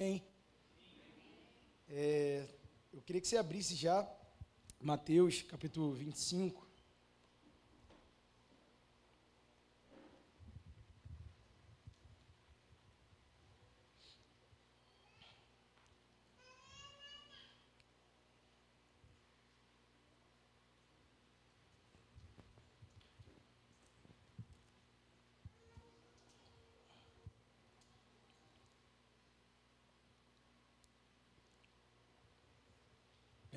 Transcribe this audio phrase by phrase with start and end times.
[0.00, 0.24] Amém?
[1.86, 2.48] É,
[2.90, 4.10] eu queria que você abrisse já
[4.80, 6.69] Mateus capítulo 25.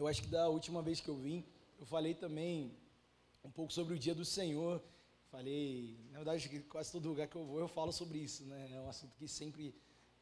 [0.04, 1.46] Eu acho que da última vez que eu vim,
[1.80, 2.76] eu falei também
[3.42, 4.84] um pouco sobre o dia do Senhor.
[5.32, 8.70] Falei, na verdade, quase todo lugar que eu vou eu falo sobre isso, né?
[8.74, 9.74] É um assunto que sempre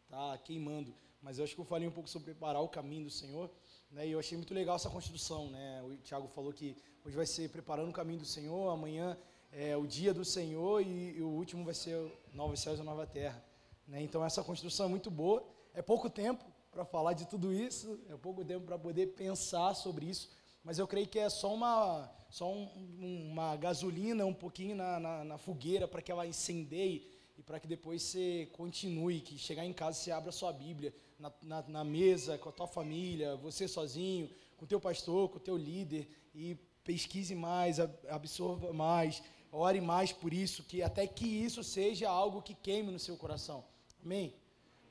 [0.03, 0.93] está queimando.
[1.19, 3.49] Mas eu acho que eu falei um pouco sobre preparar o caminho do Senhor.
[3.89, 4.07] Né?
[4.07, 5.81] E eu achei muito legal essa construção, né?
[5.81, 9.17] O Tiago falou que hoje vai ser preparando o caminho do Senhor, amanhã
[9.51, 11.97] é o dia do Senhor e, e o último vai ser
[12.35, 13.43] novos céus e nova terra.
[13.87, 14.03] Né?
[14.03, 15.43] Então essa construção é muito boa.
[15.73, 20.05] É pouco tempo, para falar de tudo isso, é pouco tempo para poder pensar sobre
[20.05, 20.29] isso,
[20.63, 25.23] mas eu creio que é só uma, só um, uma gasolina um pouquinho na, na,
[25.23, 29.73] na fogueira para que ela incendeie e para que depois você continue, que chegar em
[29.73, 33.67] casa você abra a sua Bíblia na, na, na mesa, com a tua família, você
[33.67, 39.81] sozinho, com o teu pastor, com o teu líder e pesquise mais, absorva mais, ore
[39.81, 43.63] mais por isso, que até que isso seja algo que queime no seu coração.
[44.03, 44.33] Amém?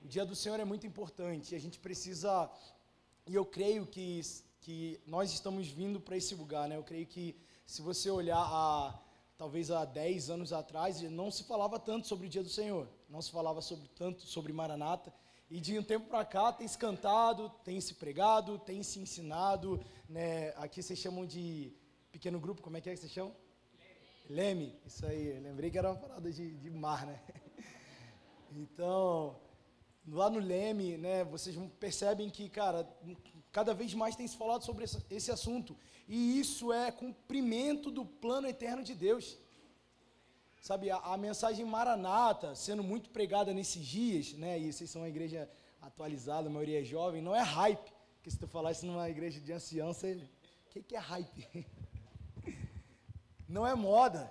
[0.03, 1.55] O dia do Senhor é muito importante.
[1.55, 2.51] A gente precisa,
[3.27, 4.23] e eu creio que,
[4.61, 6.77] que nós estamos vindo para esse lugar, né?
[6.77, 8.98] Eu creio que se você olhar a
[9.37, 13.23] talvez há 10 anos atrás, não se falava tanto sobre o dia do Senhor, não
[13.23, 15.12] se falava sobre, tanto sobre Maranata,
[15.51, 19.83] e de um tempo para cá tem se cantado, tem se pregado, tem se ensinado,
[20.09, 20.51] né?
[20.56, 21.73] aqui vocês chamam de
[22.12, 23.34] pequeno grupo, como é que é que vocês chamam?
[24.28, 24.67] Leme.
[24.67, 27.21] Leme, isso aí, lembrei que era uma parada de, de mar, né?
[28.53, 29.37] Então,
[30.11, 32.89] lá no Leme, né, vocês percebem que, cara,
[33.53, 35.77] cada vez mais tem se falado sobre esse, assunto.
[36.08, 39.38] E isso é cumprimento do plano eterno de Deus.
[40.60, 45.09] Sabe, a, a, mensagem maranata sendo muito pregada nesses dias, né, e vocês são uma
[45.09, 45.49] igreja
[45.81, 47.93] atualizada, a maioria é jovem, não é hype.
[48.16, 50.12] Porque se tu falar isso numa igreja de ancião, você.
[50.66, 51.66] O que, que é hype?
[53.49, 54.31] Não é moda.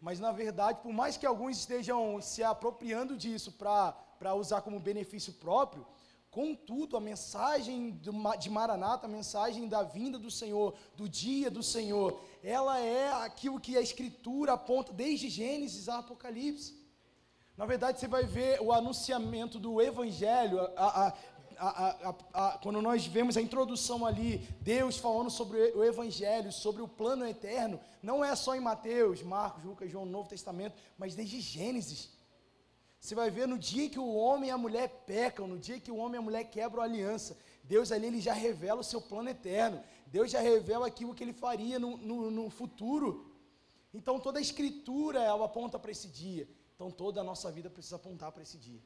[0.00, 4.80] Mas na verdade, por mais que alguns estejam se apropriando disso para para usar como
[4.80, 5.86] benefício próprio.
[6.30, 7.98] Contudo, a mensagem
[8.38, 13.58] de Maranata, a mensagem da vinda do Senhor, do dia do Senhor, ela é aquilo
[13.58, 16.74] que a Escritura aponta desde Gênesis a Apocalipse.
[17.56, 21.14] Na verdade, você vai ver o anunciamento do Evangelho, a,
[21.58, 26.88] a, a, quando nós vemos a introdução ali, Deus falando sobre o Evangelho, sobre o
[26.88, 32.10] plano eterno, não é só em Mateus, Marcos, Lucas, João, Novo Testamento, mas desde Gênesis.
[33.06, 35.92] Você vai ver no dia que o homem e a mulher pecam, no dia que
[35.92, 39.00] o homem e a mulher quebram a aliança, Deus ali ele já revela o seu
[39.00, 39.80] plano eterno.
[40.08, 43.32] Deus já revela aquilo que ele faria no, no, no futuro.
[43.94, 46.48] Então toda a escritura ela aponta para esse dia.
[46.74, 48.80] Então toda a nossa vida precisa apontar para esse dia.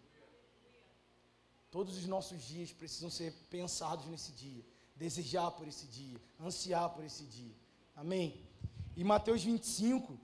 [1.70, 4.62] Todos os nossos dias precisam ser pensados nesse dia,
[4.94, 7.54] desejar por esse dia, ansiar por esse dia.
[7.96, 8.46] Amém?
[8.94, 10.20] E Mateus 25,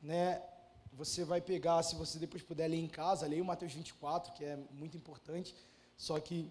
[0.00, 0.40] né,
[0.92, 4.44] você vai pegar, se você depois puder ler em casa, leia o Mateus 24, que
[4.44, 5.54] é muito importante,
[5.96, 6.50] só que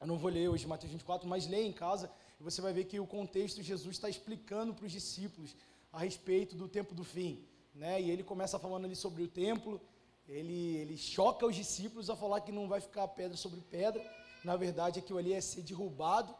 [0.00, 2.10] eu não vou ler hoje Mateus 24, mas leia em casa,
[2.40, 5.54] e você vai ver que o contexto Jesus está explicando para os discípulos
[5.92, 7.44] a respeito do tempo do fim.
[7.74, 8.00] Né?
[8.00, 9.80] E ele começa falando ali sobre o templo,
[10.26, 14.02] ele, ele choca os discípulos a falar que não vai ficar pedra sobre pedra,
[14.44, 16.34] na verdade aquilo ali ia ser derrubado,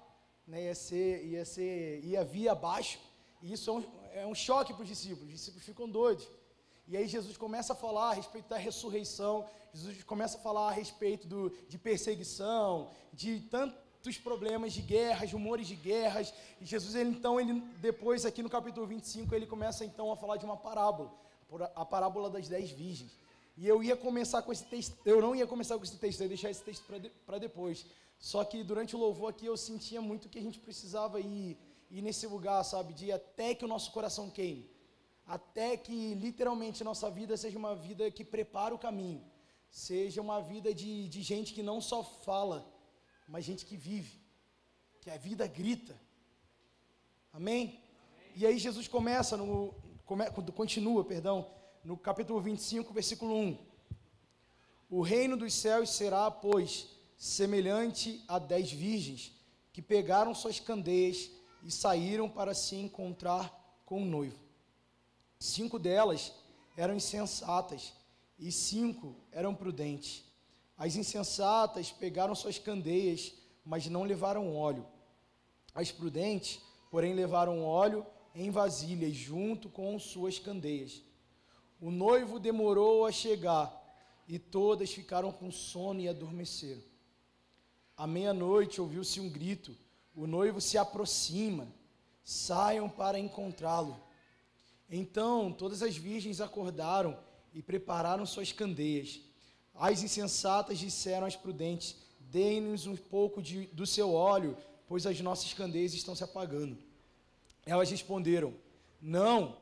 [0.46, 0.64] né?
[0.64, 2.98] ia, ser, ia, ser, ia vir abaixo,
[3.42, 6.26] e isso é um, é um choque para os discípulos, os discípulos ficam doidos.
[6.86, 10.72] E aí Jesus começa a falar a respeito da ressurreição, Jesus começa a falar a
[10.72, 16.34] respeito do, de perseguição, de tantos problemas de guerras, rumores de guerras.
[16.60, 20.36] E Jesus, ele, então, ele depois aqui no capítulo 25, ele começa então a falar
[20.36, 21.12] de uma parábola,
[21.76, 23.16] a parábola das dez virgens.
[23.56, 26.24] E eu ia começar com esse texto, eu não ia começar com esse texto, eu
[26.24, 27.86] ia deixar esse texto para de, depois.
[28.18, 31.56] Só que durante o louvor aqui eu sentia muito que a gente precisava ir,
[31.90, 34.68] ir nesse lugar, sabe, de até que o nosso coração queime
[35.36, 39.22] até que literalmente nossa vida seja uma vida que prepara o caminho,
[39.70, 42.58] seja uma vida de, de gente que não só fala,
[43.28, 44.20] mas gente que vive,
[45.00, 45.94] que a vida grita.
[47.32, 47.62] Amém?
[47.62, 47.80] Amém.
[48.34, 49.72] E aí Jesus começa no
[50.04, 51.48] come, continua, perdão,
[51.84, 53.58] no capítulo 25, versículo 1.
[54.90, 59.32] O reino dos céus será, pois, semelhante a dez virgens
[59.72, 61.30] que pegaram suas candeias
[61.62, 64.49] e saíram para se encontrar com o noivo.
[65.40, 66.34] Cinco delas
[66.76, 67.94] eram insensatas
[68.38, 70.22] e cinco eram prudentes.
[70.76, 73.32] As insensatas pegaram suas candeias,
[73.64, 74.86] mas não levaram óleo.
[75.74, 76.60] As prudentes,
[76.90, 81.02] porém, levaram óleo em vasilhas, junto com suas candeias.
[81.80, 83.78] O noivo demorou a chegar,
[84.28, 86.82] e todas ficaram com sono e adormeceram.
[87.96, 89.76] À meia-noite ouviu-se um grito:
[90.14, 91.66] o noivo se aproxima,
[92.22, 94.09] saiam para encontrá-lo.
[94.90, 97.16] Então todas as virgens acordaram
[97.54, 99.20] e prepararam suas candeias.
[99.74, 104.56] As insensatas disseram às prudentes: Deem-nos um pouco de, do seu óleo,
[104.88, 106.76] pois as nossas candeias estão se apagando.
[107.64, 108.52] Elas responderam:
[109.00, 109.56] Não,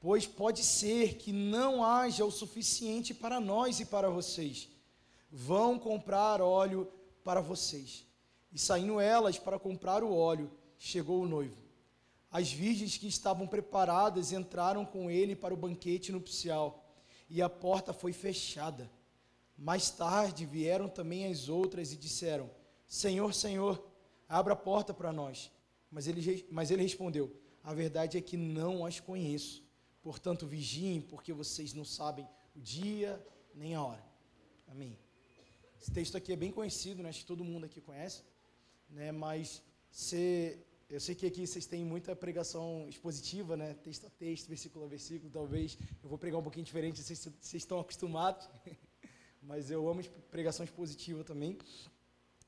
[0.00, 4.68] pois pode ser que não haja o suficiente para nós e para vocês.
[5.30, 6.90] Vão comprar óleo
[7.22, 8.04] para vocês.
[8.52, 11.61] E saindo elas para comprar o óleo, chegou o noivo.
[12.32, 16.82] As virgens que estavam preparadas entraram com ele para o banquete nupcial,
[17.28, 18.90] e a porta foi fechada.
[19.56, 22.50] Mais tarde vieram também as outras e disseram:
[22.86, 23.86] Senhor, Senhor,
[24.26, 25.52] abra a porta para nós.
[25.90, 29.62] Mas ele, mas ele respondeu: A verdade é que não as conheço.
[30.02, 32.26] Portanto, vigiem, porque vocês não sabem
[32.56, 33.24] o dia
[33.54, 34.04] nem a hora.
[34.66, 34.98] Amém.
[35.80, 37.10] Esse texto aqui é bem conhecido, né?
[37.10, 38.22] acho que todo mundo aqui conhece,
[38.88, 39.12] né?
[39.12, 40.58] mas se,
[40.92, 43.72] eu sei que aqui vocês têm muita pregação expositiva, né?
[43.82, 47.62] texto a texto, versículo a versículo, talvez eu vou pregar um pouquinho diferente, vocês, vocês
[47.62, 48.46] estão acostumados,
[49.42, 51.56] mas eu amo pregação expositiva também.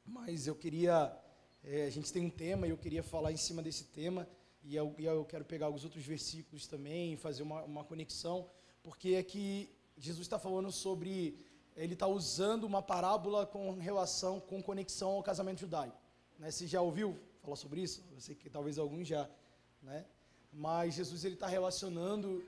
[0.05, 1.19] Mas eu queria,
[1.62, 4.29] é, a gente tem um tema e eu queria falar em cima desse tema,
[4.62, 8.46] e eu, e eu quero pegar alguns outros versículos também fazer uma, uma conexão,
[8.82, 11.38] porque aqui Jesus está falando sobre
[11.75, 15.96] ele está usando uma parábola com relação, com conexão ao casamento judaico.
[16.38, 16.50] Né?
[16.50, 18.02] Você já ouviu falar sobre isso?
[18.12, 19.29] Eu sei que talvez alguns já,
[19.82, 20.05] né?
[20.52, 22.44] Mas Jesus ele está relacionando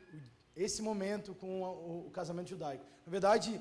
[0.55, 2.85] esse momento com o, casamento judaico.
[3.05, 3.61] Na verdade,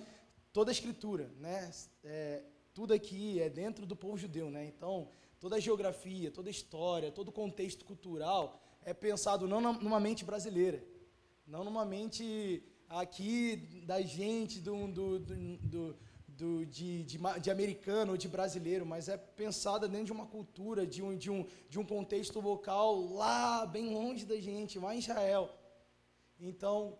[0.53, 1.71] toda a escritura, né?
[2.03, 2.43] É,
[2.73, 4.65] tudo aqui é dentro do povo judeu, né?
[4.65, 5.09] Então,
[5.39, 10.23] toda a geografia, toda a história, todo o contexto cultural é pensado não numa mente
[10.23, 10.83] brasileira,
[11.47, 15.97] não numa mente aqui da gente, do, do, do,
[16.37, 20.85] do de, de, de, americano ou de brasileiro, mas é pensada dentro de uma cultura,
[20.85, 24.99] de um, de um, de um contexto local lá, bem longe da gente, lá em
[24.99, 25.49] Israel.
[26.39, 26.97] Então,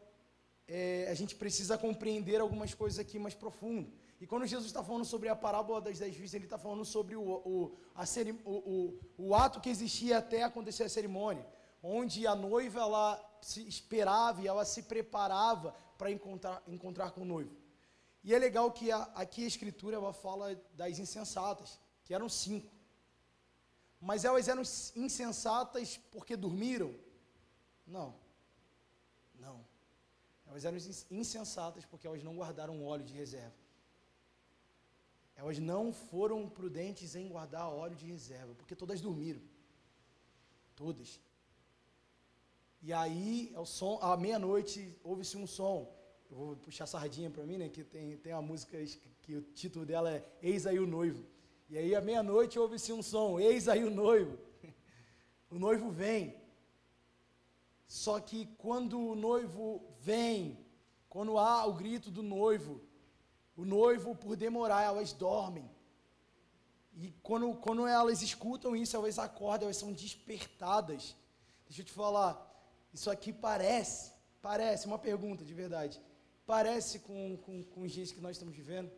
[0.68, 3.92] é, a gente precisa compreender algumas coisas aqui mais profundo.
[4.20, 7.16] E quando Jesus está falando sobre a parábola das dez virgens, ele está falando sobre
[7.16, 8.04] o, o, a
[8.46, 11.46] o, o, o ato que existia até acontecer a cerimônia,
[11.84, 17.26] onde a noiva ela se esperava e ela se preparava para encontrar, encontrar com o
[17.26, 17.65] noivo.
[18.28, 22.74] E é legal que a, aqui a escritura ela fala das insensatas, que eram cinco.
[24.02, 24.64] Mas elas eram
[24.96, 26.92] insensatas porque dormiram?
[27.86, 28.16] Não.
[29.36, 29.64] Não.
[30.48, 30.78] Elas eram
[31.12, 33.54] insensatas porque elas não guardaram óleo de reserva.
[35.36, 39.42] Elas não foram prudentes em guardar óleo de reserva, porque todas dormiram.
[40.76, 41.20] Todas.
[42.82, 45.95] E aí, ao som, à meia-noite, ouve-se um som.
[46.36, 47.70] Eu vou puxar sardinha para mim, né?
[47.70, 48.78] Que tem, tem uma música
[49.22, 51.26] que o título dela é Eis aí o noivo.
[51.70, 54.38] E aí, à meia-noite, ouve-se um som: Eis aí o noivo.
[55.50, 56.36] o noivo vem.
[57.88, 60.60] Só que quando o noivo vem,
[61.08, 62.82] quando há o grito do noivo,
[63.56, 65.72] o noivo, por demorar, elas dormem.
[66.98, 71.16] E quando, quando elas escutam isso, elas acordam, elas são despertadas.
[71.66, 72.34] Deixa eu te falar,
[72.94, 74.12] isso aqui parece,
[74.42, 76.02] parece, uma pergunta de verdade,
[76.46, 78.92] parece com, com, com os dias que nós estamos vivendo?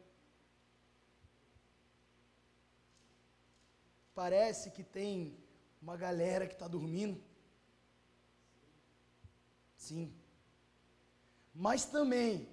[4.13, 5.38] Parece que tem
[5.82, 7.22] uma galera que está dormindo?
[9.77, 10.12] Sim.
[11.54, 12.50] Mas também,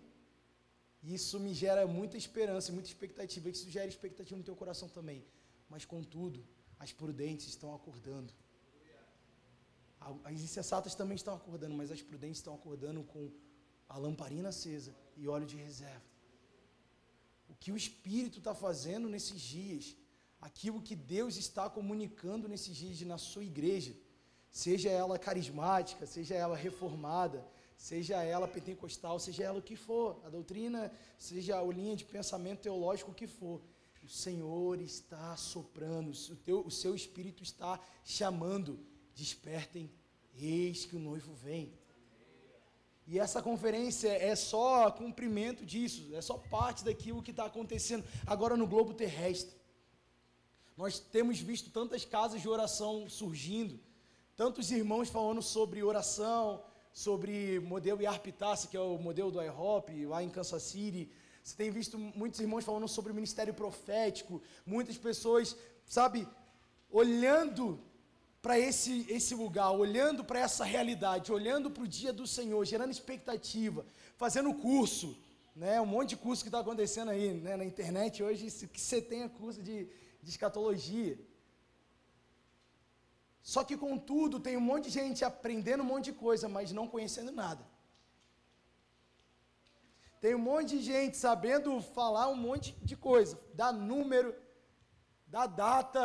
[1.03, 5.25] isso me gera muita esperança, muita expectativa, isso gera expectativa no teu coração também.
[5.69, 6.47] Mas, contudo,
[6.79, 8.33] as prudentes estão acordando.
[10.23, 13.31] As insensatas também estão acordando, mas as prudentes estão acordando com
[13.89, 16.03] a lamparina acesa e óleo de reserva.
[17.49, 19.97] O que o Espírito está fazendo nesses dias,
[20.41, 23.95] aquilo que Deus está comunicando nesses dias na sua igreja,
[24.51, 30.29] seja ela carismática, seja ela reformada, seja ela pentecostal, seja ela o que for, a
[30.29, 33.61] doutrina, seja a linha de pensamento teológico o que for,
[34.03, 38.79] o Senhor está soprando, o, teu, o seu Espírito está chamando
[39.15, 39.91] despertem,
[40.35, 41.73] eis que o noivo vem.
[43.07, 48.57] E essa conferência é só cumprimento disso, é só parte daquilo que está acontecendo agora
[48.57, 49.55] no globo terrestre.
[50.77, 53.79] Nós temos visto tantas casas de oração surgindo,
[54.37, 60.23] tantos irmãos falando sobre oração, sobre modelo Yarpitácia, que é o modelo do IHOP, lá
[60.23, 61.11] em Kansas City,
[61.43, 66.27] Você tem visto muitos irmãos falando sobre o ministério profético, muitas pessoas, sabe,
[66.91, 67.79] olhando
[68.45, 72.91] para esse, esse lugar, olhando para essa realidade, olhando para o dia do Senhor, gerando
[72.91, 73.87] expectativa,
[74.19, 75.17] fazendo curso,
[75.57, 75.81] né?
[75.81, 77.57] Um monte de curso que está acontecendo aí né?
[77.57, 79.77] na internet hoje, que você tenha curso de,
[80.23, 81.19] de escatologia.
[83.43, 86.87] Só que, contudo, tem um monte de gente aprendendo um monte de coisa, mas não
[86.87, 87.65] conhecendo nada.
[90.21, 94.37] Tem um monte de gente sabendo falar um monte de coisa, dá número,
[95.27, 96.05] dá data,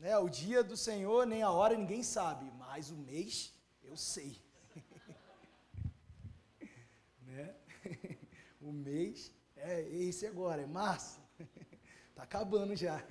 [0.00, 0.18] né?
[0.18, 3.54] O dia do Senhor, nem a hora ninguém sabe, mas o mês
[3.84, 4.40] eu sei.
[7.22, 7.54] né?
[8.60, 11.20] o mês é esse agora, é março.
[12.16, 13.04] tá acabando já.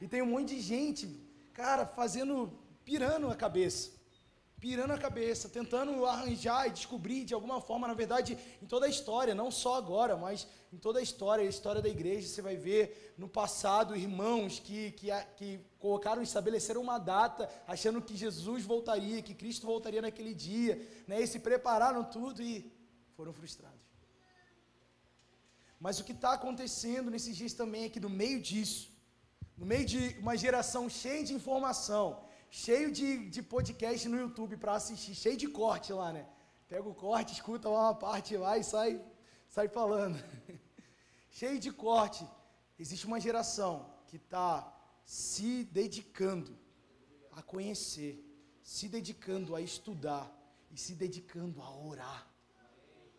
[0.00, 1.08] e tem um monte de gente,
[1.54, 2.52] cara, fazendo,
[2.84, 3.98] pirando a cabeça
[4.60, 8.88] pirando a cabeça, tentando arranjar e descobrir de alguma forma, na verdade, em toda a
[8.88, 12.56] história, não só agora, mas em toda a história, a história da igreja, você vai
[12.56, 19.22] ver no passado irmãos que, que, que colocaram, estabeleceram uma data, achando que Jesus voltaria,
[19.22, 22.70] que Cristo voltaria naquele dia, né, e se prepararam tudo e
[23.16, 23.80] foram frustrados.
[25.80, 28.90] Mas o que está acontecendo nesses dias também é que no meio disso,
[29.56, 34.74] no meio de uma geração cheia de informação, cheio de, de podcast no YouTube para
[34.74, 36.28] assistir, cheio de corte lá, né?
[36.68, 39.02] Pega o corte, escuta uma parte lá e sai,
[39.48, 40.18] sai falando.
[41.30, 42.26] cheio de corte.
[42.78, 46.58] Existe uma geração que está se dedicando
[47.32, 48.24] a conhecer,
[48.62, 50.30] se dedicando a estudar
[50.70, 52.28] e se dedicando a orar.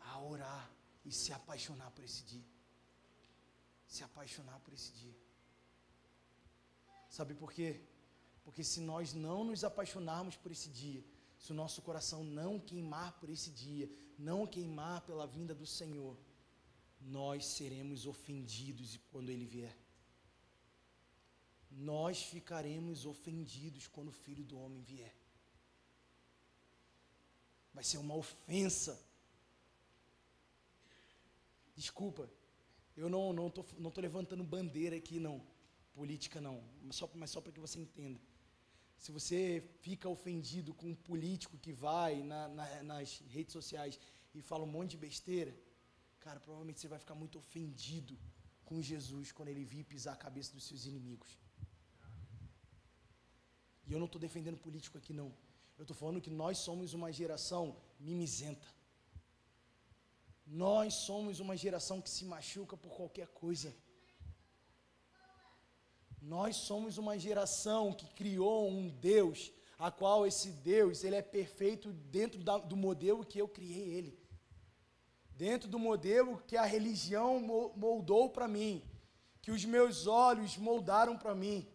[0.01, 0.69] A orar
[1.05, 2.45] e se apaixonar por esse dia.
[3.87, 5.15] Se apaixonar por esse dia.
[7.09, 7.81] Sabe por quê?
[8.43, 11.03] Porque se nós não nos apaixonarmos por esse dia,
[11.37, 16.17] se o nosso coração não queimar por esse dia, não queimar pela vinda do Senhor,
[16.99, 19.75] nós seremos ofendidos quando Ele vier.
[21.71, 25.15] Nós ficaremos ofendidos quando o Filho do Homem vier.
[27.73, 28.99] Vai ser uma ofensa.
[31.75, 32.29] Desculpa,
[32.95, 35.41] eu não não tô, não tô levantando bandeira aqui não,
[35.93, 38.19] política não, mas só, mas só para que você entenda
[39.03, 39.39] se você
[39.85, 43.99] fica ofendido com um político que vai na, na, nas redes sociais
[44.35, 45.53] e fala um monte de besteira,
[46.25, 48.15] cara, provavelmente você vai ficar muito ofendido
[48.63, 51.31] com Jesus quando ele vir pisar a cabeça dos seus inimigos.
[53.87, 55.29] E eu não estou defendendo político aqui, não.
[55.79, 57.63] Eu estou falando que nós somos uma geração
[57.99, 58.67] mimizenta.
[60.45, 63.75] Nós somos uma geração que se machuca por qualquer coisa.
[66.21, 71.91] Nós somos uma geração que criou um Deus, a qual esse Deus, ele é perfeito
[71.91, 74.19] dentro da, do modelo que eu criei ele.
[75.31, 77.39] Dentro do modelo que a religião
[77.75, 78.83] moldou para mim,
[79.41, 81.67] que os meus olhos moldaram para mim.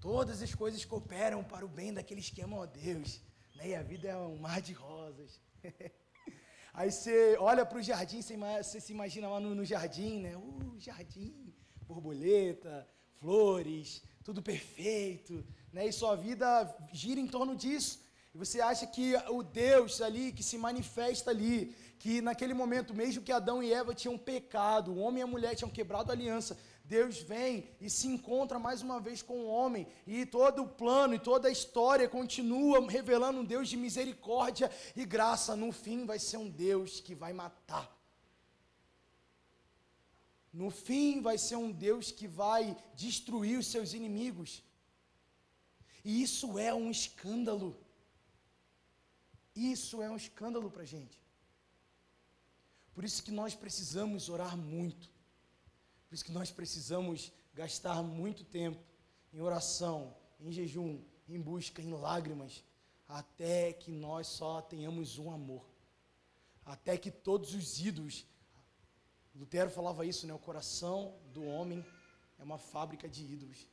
[0.00, 3.20] Todas as coisas cooperam para o bem daqueles que amam a Deus.
[3.54, 3.68] Né?
[3.68, 5.38] E a vida é um mar de rosas.
[6.72, 10.36] Aí você olha para o jardim, você, se imagina lá no, no jardim, né?
[10.36, 11.43] Uh, jardim
[11.86, 12.88] borboleta,
[13.20, 15.86] flores, tudo perfeito, né?
[15.86, 18.00] E sua vida gira em torno disso.
[18.34, 23.22] E você acha que o Deus ali, que se manifesta ali, que naquele momento, mesmo
[23.22, 26.58] que Adão e Eva tinham pecado, o homem e a mulher tinham quebrado a aliança,
[26.84, 31.14] Deus vem e se encontra mais uma vez com o homem, e todo o plano
[31.14, 35.56] e toda a história continua revelando um Deus de misericórdia e graça.
[35.56, 38.03] No fim, vai ser um Deus que vai matar
[40.54, 44.62] no fim, vai ser um Deus que vai destruir os seus inimigos.
[46.04, 47.76] E isso é um escândalo.
[49.52, 51.20] Isso é um escândalo para a gente.
[52.94, 55.10] Por isso que nós precisamos orar muito.
[56.06, 58.80] Por isso que nós precisamos gastar muito tempo
[59.32, 62.62] em oração, em jejum, em busca, em lágrimas,
[63.08, 65.68] até que nós só tenhamos um amor.
[66.64, 68.24] Até que todos os ídolos
[69.34, 70.34] Lutero falava isso, né?
[70.34, 71.84] O coração do homem
[72.38, 73.66] é uma fábrica de ídolos.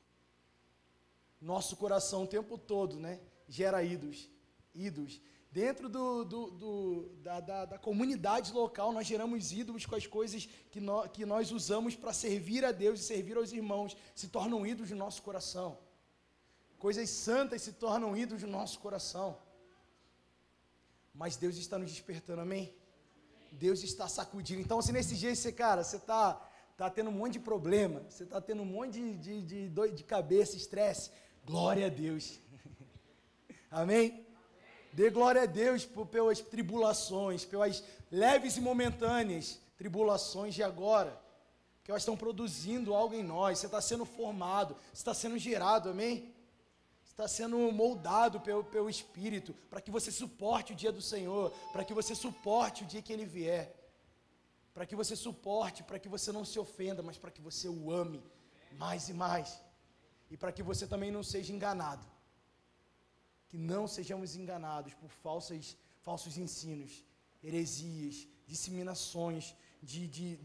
[1.40, 3.20] Nosso coração o tempo todo, né?
[3.48, 4.30] Gera ídolos.
[4.74, 5.22] Ídolos.
[5.52, 10.48] Dentro do, do, do da, da, da, comunidade local, nós geramos ídolos com as coisas
[10.72, 13.98] que, no, que nós usamos para servir a Deus e servir aos irmãos.
[14.16, 15.78] Se tornam ídolos no nosso coração.
[16.80, 19.38] Coisas santas se tornam ídolos no nosso coração.
[21.14, 22.74] Mas Deus está nos despertando, amém?
[23.52, 24.62] Deus está sacudindo.
[24.62, 26.34] Então, se nesse dia você, cara, você está
[26.78, 30.04] tá tendo um monte de problema, você está tendo um monte de, de, de de
[30.04, 31.12] cabeça, estresse,
[31.46, 32.40] glória a Deus.
[33.70, 34.26] Amém?
[34.94, 41.20] Dê glória a Deus por, pelas tribulações, pelas leves e momentâneas tribulações de agora,
[41.84, 43.60] que elas estão produzindo algo em nós.
[43.60, 46.31] Você está sendo formado, você está sendo gerado, amém?
[47.12, 51.84] Está sendo moldado pelo, pelo Espírito, para que você suporte o dia do Senhor, para
[51.88, 53.66] que você suporte o dia que Ele vier,
[54.74, 57.92] para que você suporte, para que você não se ofenda, mas para que você o
[57.92, 58.24] ame
[58.84, 59.62] mais e mais,
[60.32, 62.06] e para que você também não seja enganado
[63.52, 65.76] que não sejamos enganados por falsas,
[66.08, 67.04] falsos ensinos,
[67.44, 69.54] heresias, disseminações
[69.84, 70.38] de, de,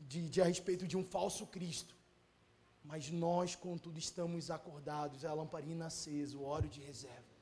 [0.00, 1.94] de, de, a respeito de um falso Cristo.
[2.84, 7.34] Mas nós, contudo, estamos acordados, a lamparina acesa, o óleo de reserva.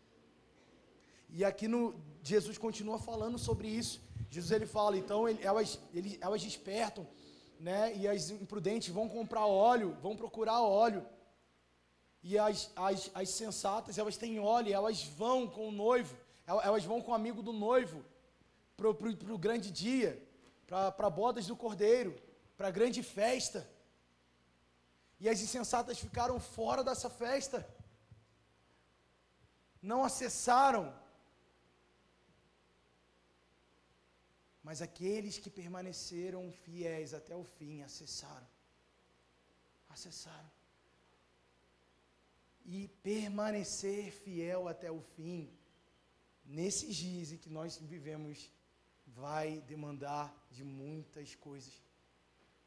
[1.28, 4.00] E aqui no, Jesus continua falando sobre isso.
[4.30, 7.06] Jesus ele fala, então ele, elas, ele, elas despertam,
[7.58, 7.94] né?
[7.96, 11.04] E as imprudentes vão comprar óleo, vão procurar óleo.
[12.22, 17.00] E as, as, as sensatas, elas têm óleo, elas vão com o noivo, elas vão
[17.00, 18.04] com o amigo do noivo
[18.76, 20.22] para o grande dia,
[20.66, 22.14] para bodas do cordeiro,
[22.56, 23.68] para a grande festa.
[25.22, 27.58] E as insensatas ficaram fora dessa festa,
[29.90, 30.84] não acessaram.
[34.66, 38.48] Mas aqueles que permaneceram fiéis até o fim acessaram.
[39.88, 40.50] Acessaram
[42.64, 45.50] e permanecer fiel até o fim,
[46.44, 48.50] nesses dias em que nós vivemos,
[49.06, 51.72] vai demandar de muitas coisas.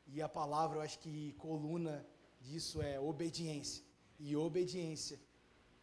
[0.07, 2.05] E a palavra, eu acho que coluna
[2.47, 3.83] disso é obediência.
[4.19, 5.19] E obediência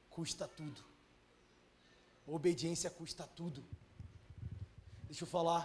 [0.09, 0.83] custa tudo.
[2.27, 3.65] Obediência custa tudo.
[5.09, 5.65] Deixa eu falar,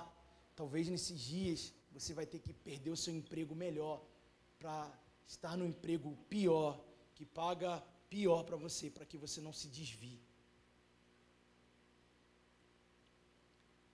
[0.55, 4.03] talvez nesses dias você vai ter que perder o seu emprego melhor
[4.59, 4.77] para
[5.25, 6.79] estar no emprego pior,
[7.15, 7.71] que paga
[8.09, 10.19] pior para você, para que você não se desvie.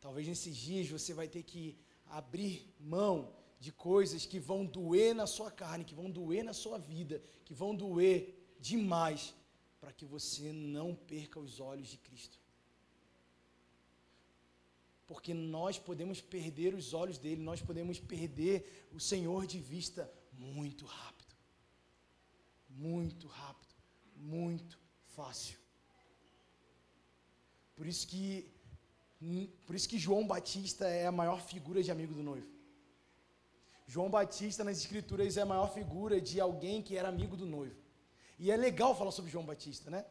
[0.01, 3.33] Talvez nesses dias você vai ter que abrir mão
[3.65, 7.53] de coisas que vão doer na sua carne, que vão doer na sua vida, que
[7.53, 8.17] vão doer
[8.59, 9.21] demais,
[9.81, 12.37] para que você não perca os olhos de Cristo.
[15.09, 20.85] Porque nós podemos perder os olhos dele, nós podemos perder o Senhor de vista muito
[20.85, 21.35] rápido.
[22.69, 23.73] Muito rápido
[24.23, 24.79] muito
[25.15, 25.57] fácil.
[27.75, 28.49] Por isso que
[29.65, 32.52] por isso que João Batista é a maior figura de amigo do noivo.
[33.93, 37.79] João Batista nas escrituras é a maior figura de alguém que era amigo do noivo.
[38.39, 40.03] E é legal falar sobre João Batista, né?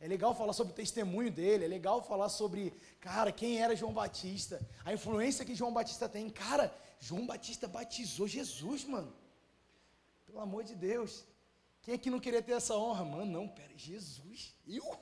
[0.00, 3.92] É legal falar sobre o testemunho dele, é legal falar sobre, cara, quem era João
[3.92, 6.30] Batista, a influência que João Batista tem.
[6.30, 9.12] Cara, João Batista batizou Jesus, mano.
[10.24, 11.26] Pelo amor de Deus.
[11.82, 13.04] Quem é que não queria ter essa honra?
[13.04, 14.98] Mano, não, pera, Jesus, eu?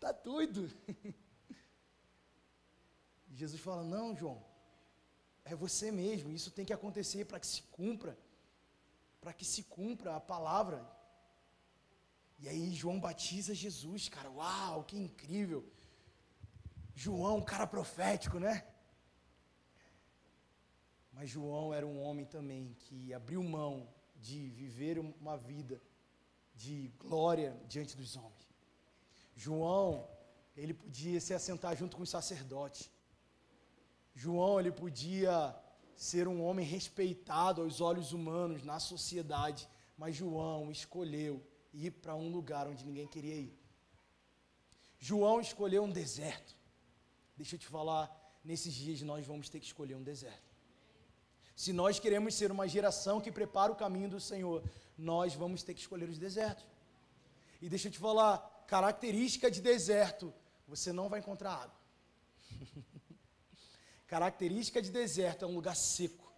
[0.00, 0.68] Tá doido?
[3.30, 4.42] Jesus fala: Não, João,
[5.44, 8.18] é você mesmo, isso tem que acontecer para que se cumpra,
[9.20, 10.86] para que se cumpra a palavra.
[12.38, 15.64] E aí João batiza Jesus, cara, uau, que incrível.
[16.94, 18.66] João, cara profético, né?
[21.12, 25.80] Mas João era um homem também que abriu mão de viver uma vida
[26.54, 28.48] de glória diante dos homens.
[29.34, 30.08] João,
[30.56, 32.90] ele podia se assentar junto com os sacerdotes.
[34.14, 35.54] João, ele podia
[35.96, 42.28] ser um homem respeitado aos olhos humanos na sociedade, mas João escolheu ir para um
[42.30, 43.58] lugar onde ninguém queria ir.
[44.98, 46.56] João escolheu um deserto.
[47.36, 48.10] Deixa eu te falar,
[48.44, 50.52] nesses dias nós vamos ter que escolher um deserto.
[51.54, 54.62] Se nós queremos ser uma geração que prepara o caminho do Senhor,
[54.96, 56.66] nós vamos ter que escolher os desertos.
[57.60, 60.32] E deixa eu te falar, característica de deserto,
[60.66, 61.76] você não vai encontrar água.
[64.12, 66.30] característica de deserto é um lugar seco.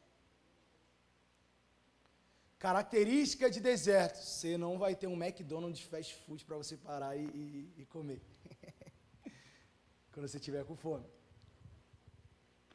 [2.56, 7.24] Característica de deserto, você não vai ter um McDonald's fast food para você parar e,
[7.24, 8.22] e, e comer.
[10.12, 11.04] Quando você estiver com fome.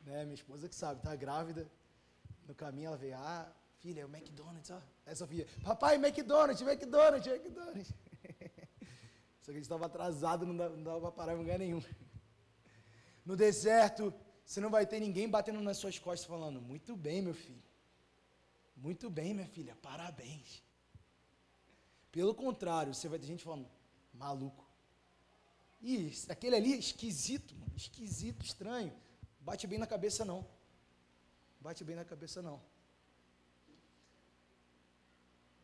[0.02, 0.26] Né?
[0.26, 1.66] Minha esposa que sabe, tá grávida,
[2.46, 4.82] no caminho ela vê, ah, Filha, é o McDonald's, ó.
[5.06, 5.16] Aí
[5.64, 7.94] papai, McDonald's, McDonald's, McDonald's.
[9.44, 11.82] Só que a gente estava atrasado, não dava, não dava para parar em lugar nenhum.
[13.26, 14.14] No deserto,
[14.50, 17.62] você não vai ter ninguém batendo nas suas costas falando, muito bem, meu filho.
[18.76, 20.64] Muito bem, minha filha, parabéns.
[22.12, 23.70] Pelo contrário, você vai ter gente falando,
[24.12, 24.68] maluco.
[25.80, 28.92] Ih, aquele ali é esquisito, mano, esquisito, estranho.
[29.40, 30.44] Bate bem na cabeça não.
[31.62, 32.60] Bate bem na cabeça não.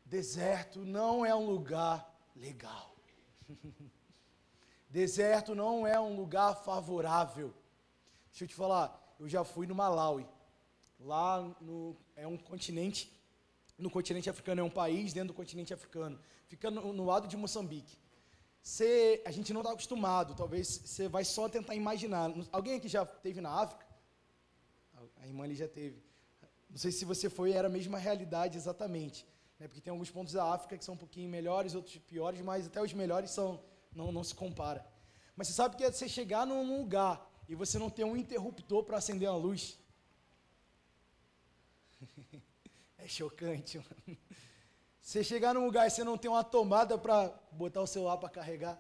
[0.06, 2.96] Deserto não é um lugar legal.
[4.92, 7.52] Deserto não é um lugar favorável.
[8.36, 10.28] Deixa eu te falar, eu já fui no Malawi.
[11.00, 13.10] Lá no, é um continente,
[13.78, 16.20] no continente africano, é um país dentro do continente africano.
[16.50, 17.98] Fica no, no lado de Moçambique.
[18.62, 22.30] Cê, a gente não está acostumado, talvez você vai só tentar imaginar.
[22.52, 23.86] Alguém aqui já teve na África?
[25.16, 26.04] A irmã ali já teve.
[26.70, 29.26] Não sei se você foi, era a mesma realidade exatamente.
[29.58, 29.70] Né?
[29.70, 32.82] Porque tem alguns pontos da África que são um pouquinho melhores, outros piores, mas até
[32.82, 34.86] os melhores são, não, não se compara.
[35.38, 38.84] Mas você sabe que é você chegar num lugar e você não ter um interruptor
[38.84, 39.78] para acender a luz.
[42.98, 44.18] é chocante, mano.
[45.00, 48.28] Você chegar num lugar e você não tem uma tomada para botar o celular para
[48.30, 48.80] carregar.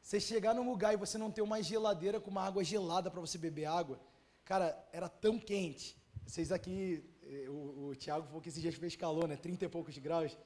[0.00, 3.20] Você chegar num lugar e você não ter uma geladeira com uma água gelada para
[3.20, 4.00] você beber água.
[4.44, 5.96] Cara, era tão quente.
[6.24, 9.36] Vocês aqui, eh, o, o Thiago falou que esse dia fez calor, né?
[9.36, 10.36] 30 e poucos graus.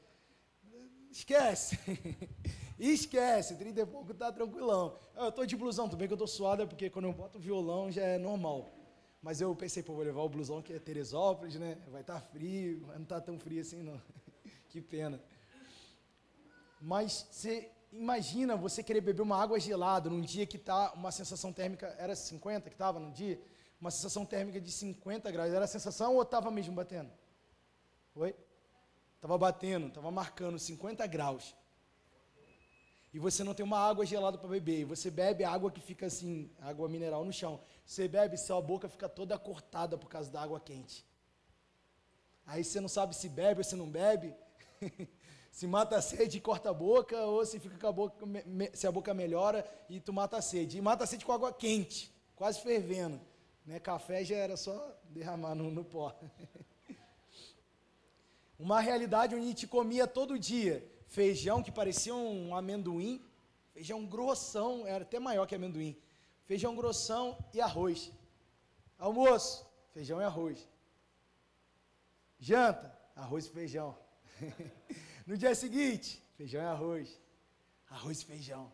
[1.11, 1.79] Esquece.
[2.79, 4.99] Esquece, 30 e pouco tá tranquilão.
[5.15, 7.41] Eu tô de blusão, tudo bem que eu tô suado, porque quando eu boto o
[7.41, 8.73] violão já é normal.
[9.23, 11.79] Mas eu pensei, pô, vou levar o blusão que é Teresópolis, né?
[11.91, 14.01] Vai estar tá frio, mas não está tão frio assim, não.
[14.69, 15.21] que pena.
[16.81, 21.53] Mas você imagina você querer beber uma água gelada num dia que tá uma sensação
[21.53, 23.41] térmica, era 50 que estava no dia?
[23.81, 25.53] Uma sensação térmica de 50 graus.
[25.53, 27.11] Era a sensação ou estava mesmo batendo?
[28.17, 28.35] Oi?
[29.15, 31.55] Estava batendo, estava marcando 50 graus.
[33.15, 34.81] E você não tem uma água gelada para beber.
[34.81, 37.61] E você bebe água que fica assim, água mineral no chão.
[37.87, 41.07] Você bebe, sua boca fica toda cortada por causa da água quente.
[42.45, 44.35] Aí você não sabe se bebe ou se não bebe.
[45.53, 48.27] se mata a sede e corta a boca, ou se fica com a boca,
[48.73, 50.79] se a boca melhora e tu mata a sede.
[50.79, 53.21] E mata a sede com água quente, quase fervendo.
[53.65, 53.79] Né?
[53.79, 56.13] Café já era só derramar no, no pó.
[58.59, 60.85] Uma realidade onde a gente comia todo dia
[61.17, 63.15] feijão que parecia um amendoim,
[63.75, 65.95] feijão grossão, era até maior que amendoim
[66.45, 68.13] feijão grossão e arroz.
[68.99, 70.69] Almoço, feijão e arroz.
[72.39, 73.97] Janta, arroz e feijão.
[75.27, 77.21] no dia seguinte, feijão e arroz.
[77.89, 78.73] Arroz e feijão.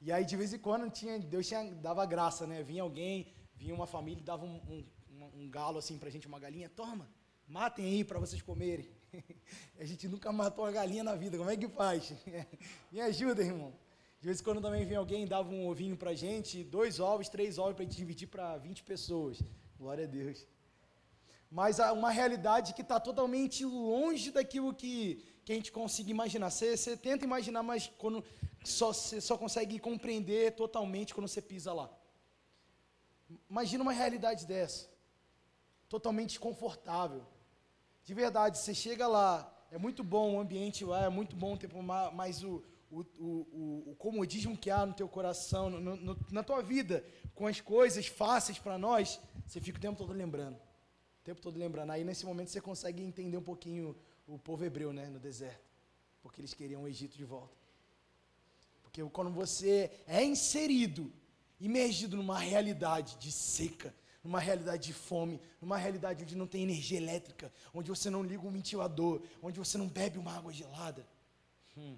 [0.00, 2.62] E aí, de vez em quando, tinha, Deus tinha, dava graça, né?
[2.62, 6.40] Vinha alguém, vinha uma família dava um, um, um, um galo assim pra gente, uma
[6.40, 6.68] galinha.
[6.68, 7.08] Toma,
[7.46, 8.90] matem aí para vocês comerem.
[9.78, 12.12] a gente nunca matou uma galinha na vida, como é que faz?
[12.90, 13.72] Me ajuda, irmão.
[14.20, 17.58] De vez em quando também vinha alguém, dava um ovinho pra gente, dois ovos, três
[17.58, 19.42] ovos para a gente dividir para 20 pessoas.
[19.78, 20.46] Glória a Deus.
[21.50, 26.50] Mas há uma realidade que está totalmente longe daquilo que, que a gente consiga imaginar.
[26.50, 28.24] Você, você tenta imaginar, mas quando
[28.64, 31.90] só, você só consegue compreender totalmente quando você pisa lá.
[33.50, 34.88] Imagina uma realidade dessa.
[35.88, 37.26] Totalmente confortável.
[38.04, 41.56] De verdade, você chega lá, é muito bom o ambiente lá, é muito bom o
[41.56, 46.42] tempo, mas o, o, o, o comodismo que há no teu coração, no, no, na
[46.42, 50.56] tua vida, com as coisas fáceis para nós, você fica o tempo todo lembrando.
[50.56, 51.90] O tempo todo lembrando.
[51.90, 55.64] Aí nesse momento você consegue entender um pouquinho o povo hebreu né, no deserto.
[56.22, 57.56] Porque eles queriam o Egito de volta.
[58.82, 61.12] Porque quando você é inserido,
[61.58, 66.98] imergido numa realidade de seca, numa realidade de fome, numa realidade onde não tem energia
[66.98, 71.06] elétrica, onde você não liga um ventilador, onde você não bebe uma água gelada.
[71.76, 71.96] Hum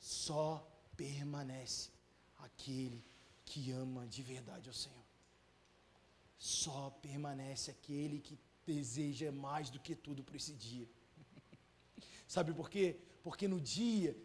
[0.00, 1.90] só permanece
[2.38, 3.04] aquele
[3.44, 4.96] que ama de verdade ao Senhor.
[6.38, 10.88] Só permanece aquele que deseja mais do que tudo por esse dia.
[12.26, 12.98] Sabe por quê?
[13.22, 14.16] Porque no dia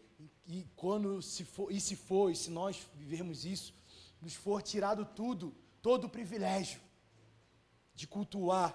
[0.47, 3.73] e quando se for e se for, e se nós vivermos isso,
[4.21, 5.53] nos for tirado tudo,
[5.85, 6.81] todo o privilégio
[7.93, 8.71] de cultuar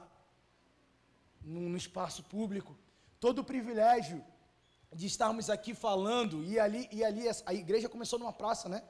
[1.42, 2.73] no, espaço público,
[3.18, 4.25] todo o privilégio
[4.94, 8.81] de estarmos aqui falando, e ali, e ali a igreja começou numa praça, né?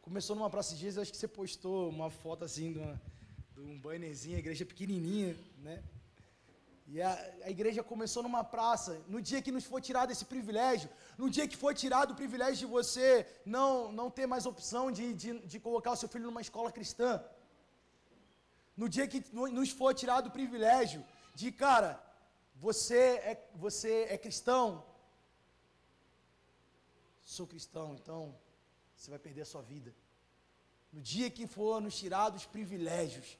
[0.00, 2.98] Começou numa praça de dias, acho que você postou uma foto assim de, uma,
[3.52, 5.82] de um bannerzinho, a igreja pequenininha, né?
[6.86, 7.12] E a,
[7.44, 9.00] a, igreja começou numa praça.
[9.08, 12.60] No dia que nos for tirado esse privilégio, no dia que for tirado o privilégio
[12.64, 16.40] de você não, não ter mais opção de, de, de colocar o seu filho numa
[16.40, 17.22] escola cristã,
[18.82, 21.04] no dia que nos for tirado o privilégio
[21.36, 22.02] de, cara,
[22.56, 24.84] você é, você é cristão,
[27.20, 28.34] sou cristão, então
[28.96, 29.94] você vai perder a sua vida.
[30.92, 33.38] No dia que for nos tirar os privilégios,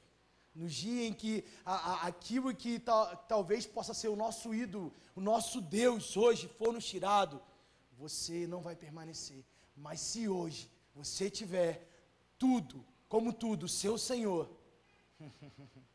[0.55, 4.93] no dia em que a, a, aquilo que ta, talvez possa ser o nosso ídolo,
[5.13, 7.41] o nosso Deus hoje for nos tirado,
[7.97, 9.43] você não vai permanecer.
[9.75, 11.85] Mas se hoje você tiver
[12.39, 14.49] tudo, como tudo, seu Senhor,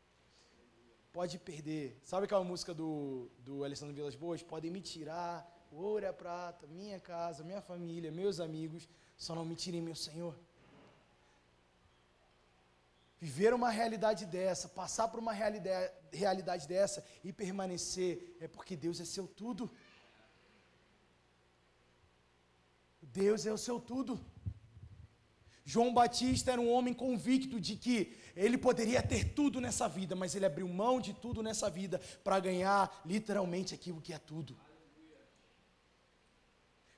[1.11, 1.99] pode perder.
[2.03, 4.43] Sabe aquela música do, do Alessandro Vilas Boas?
[4.43, 9.35] Podem me tirar o ouro e a prata, minha casa, minha família, meus amigos, só
[9.35, 10.35] não me tirem meu Senhor.
[13.19, 18.99] Viver uma realidade dessa, passar por uma realidade, realidade dessa e permanecer, é porque Deus
[19.01, 19.69] é seu tudo.
[23.01, 24.19] Deus é o seu tudo.
[25.65, 30.33] João Batista era um homem convicto de que ele poderia ter tudo nessa vida, mas
[30.33, 34.57] ele abriu mão de tudo nessa vida para ganhar literalmente aquilo que é tudo.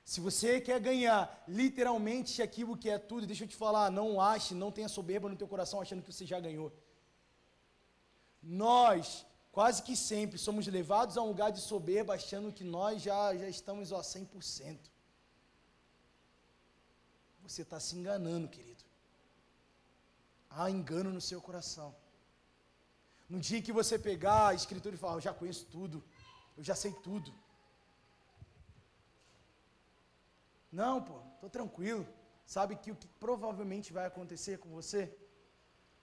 [0.04, 4.54] Se você quer ganhar literalmente aquilo que é tudo, deixa eu te falar, não ache,
[4.54, 6.72] não tenha soberba no teu coração achando que você já ganhou.
[8.42, 13.34] Nós, quase que sempre, somos levados a um lugar de soberba achando que nós já,
[13.36, 14.91] já estamos ó, 100%.
[17.42, 18.84] Você está se enganando, querido.
[20.50, 21.94] Há engano no seu coração.
[23.28, 26.02] No dia que você pegar a escritura e falar, eu já conheço tudo,
[26.56, 27.32] eu já sei tudo.
[30.70, 32.06] Não, pô, estou tranquilo.
[32.46, 35.02] Sabe que o que provavelmente vai acontecer com você?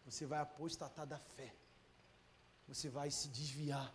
[0.05, 1.53] Você vai apostatar da fé.
[2.67, 3.93] Você vai se desviar.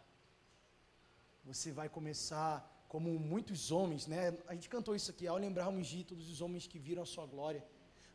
[1.45, 2.55] Você vai começar,
[2.95, 4.33] como muitos homens, né?
[4.47, 7.27] A gente cantou isso aqui, ao lembrarmos de todos os homens que viram a sua
[7.27, 7.63] glória.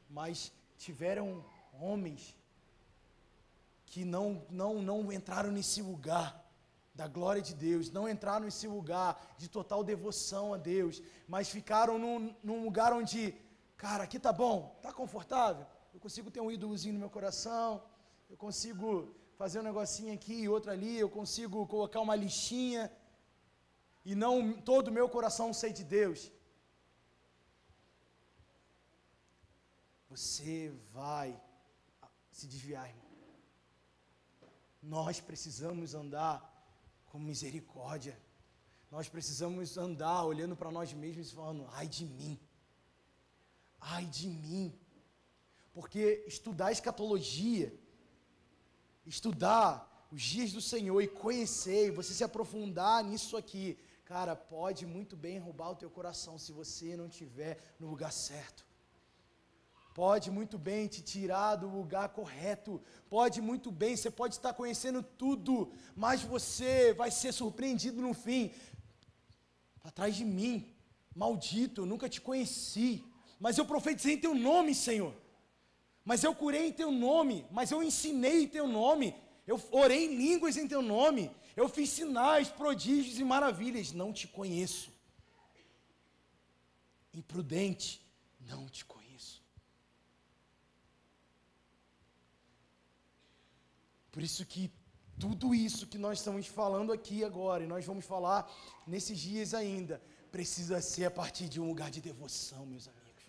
[0.10, 1.44] Mas tiveram
[1.88, 2.34] homens
[3.86, 6.28] que não, não, não entraram nesse lugar
[6.96, 12.00] da glória de Deus, não entraram nesse lugar de total devoção a Deus, mas ficaram
[12.00, 13.36] num, num lugar onde,
[13.76, 17.84] cara, aqui tá bom, tá confortável, eu consigo ter um ídolozinho no meu coração,
[18.30, 22.90] eu consigo fazer um negocinho aqui e outro ali, eu consigo colocar uma listinha,
[24.06, 26.32] e não todo o meu coração sei de Deus.
[30.10, 31.40] Você vai
[32.32, 33.06] se desviar, irmão.
[34.82, 36.36] Nós precisamos andar
[37.08, 38.18] com misericórdia.
[38.90, 42.40] Nós precisamos andar olhando para nós mesmos e falando: ai de mim,
[43.80, 44.74] ai de mim.
[45.74, 47.72] Porque estudar escatologia,
[49.06, 53.78] estudar os dias do Senhor e conhecer, e você se aprofundar nisso aqui,
[54.10, 58.66] cara, pode muito bem roubar o teu coração se você não estiver no lugar certo.
[59.94, 65.04] Pode muito bem te tirar do lugar correto, pode muito bem, você pode estar conhecendo
[65.04, 68.52] tudo, mas você vai ser surpreendido no fim.
[69.84, 70.74] Atrás de mim,
[71.16, 73.04] maldito, eu nunca te conheci,
[73.40, 75.14] mas eu profetizei em teu nome, Senhor.
[76.04, 79.14] Mas eu curei em teu nome, mas eu ensinei em teu nome,
[79.46, 84.28] eu orei em línguas em teu nome, eu fiz sinais, prodígios e maravilhas, não te
[84.28, 84.92] conheço.
[87.14, 88.02] Imprudente,
[88.40, 89.44] não te conheço.
[94.12, 94.72] Por isso que
[95.20, 98.50] tudo isso que nós estamos falando aqui agora, e nós vamos falar
[98.88, 103.24] nesses dias ainda, precisa ser a partir de um lugar de devoção, meus amigos.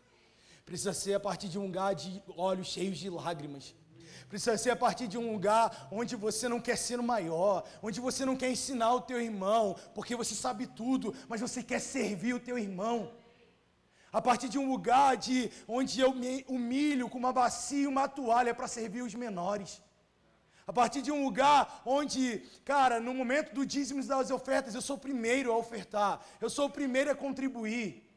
[0.64, 3.74] Precisa ser a partir de um lugar de olhos cheios de lágrimas.
[4.30, 8.00] Precisa ser a partir de um lugar onde você não quer ser o maior, onde
[8.00, 12.32] você não quer ensinar o teu irmão, porque você sabe tudo, mas você quer servir
[12.32, 13.12] o teu irmão.
[14.10, 18.08] A partir de um lugar de onde eu me humilho com uma bacia e uma
[18.08, 19.82] toalha para servir os menores
[20.70, 24.94] a partir de um lugar onde, cara, no momento do dízimos das ofertas, eu sou
[24.94, 28.08] o primeiro a ofertar, eu sou o primeiro a contribuir.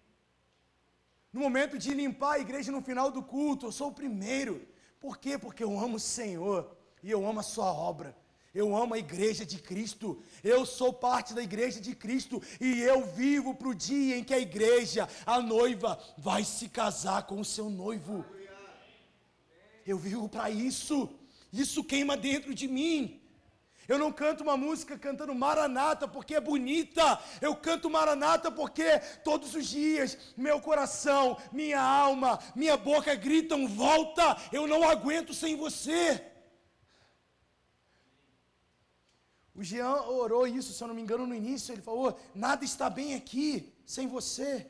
[1.31, 4.67] No momento de limpar a igreja no final do culto, eu sou o primeiro.
[5.03, 5.37] Por quê?
[5.37, 8.15] Porque eu amo o Senhor e eu amo a sua obra.
[8.53, 13.05] Eu amo a igreja de Cristo, eu sou parte da igreja de Cristo e eu
[13.05, 17.43] vivo para o dia em que a igreja, a noiva, vai se casar com o
[17.43, 18.23] seu noivo.
[19.85, 21.09] Eu vivo para isso.
[21.51, 23.21] Isso queima dentro de mim.
[23.87, 27.19] Eu não canto uma música cantando Maranata porque é bonita.
[27.41, 34.37] Eu canto Maranata porque todos os dias meu coração, minha alma, minha boca gritam: volta,
[34.51, 36.23] eu não aguento sem você.
[39.55, 41.73] O Jean orou isso, se eu não me engano, no início.
[41.73, 44.69] Ele falou: nada está bem aqui sem você.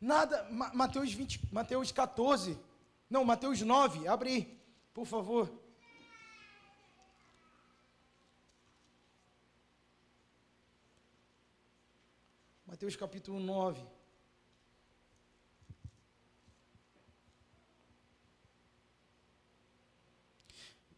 [0.00, 2.58] Nada, Mateus, 20, Mateus 14.
[3.08, 4.60] Não, Mateus 9, abre aí,
[4.94, 5.50] por favor.
[12.80, 13.84] Mateus capítulo 9.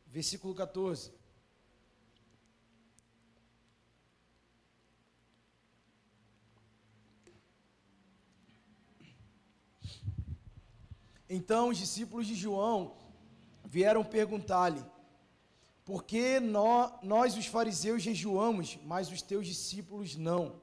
[0.06, 1.10] Versículo 14.
[11.28, 12.96] Então os discípulos de João
[13.64, 14.84] vieram perguntar-lhe:
[15.84, 20.62] Por que nós, nós, os fariseus, jejuamos, mas os teus discípulos não?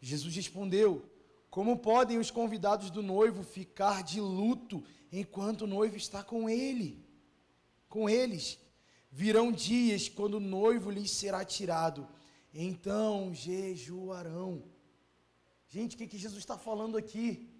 [0.00, 1.08] Jesus respondeu:
[1.50, 7.04] Como podem os convidados do noivo ficar de luto enquanto o noivo está com ele?
[7.88, 8.58] Com eles.
[9.10, 12.06] Virão dias quando o noivo lhes será tirado,
[12.52, 14.62] então jejuarão.
[15.68, 17.50] Gente, o que, que Jesus está falando aqui?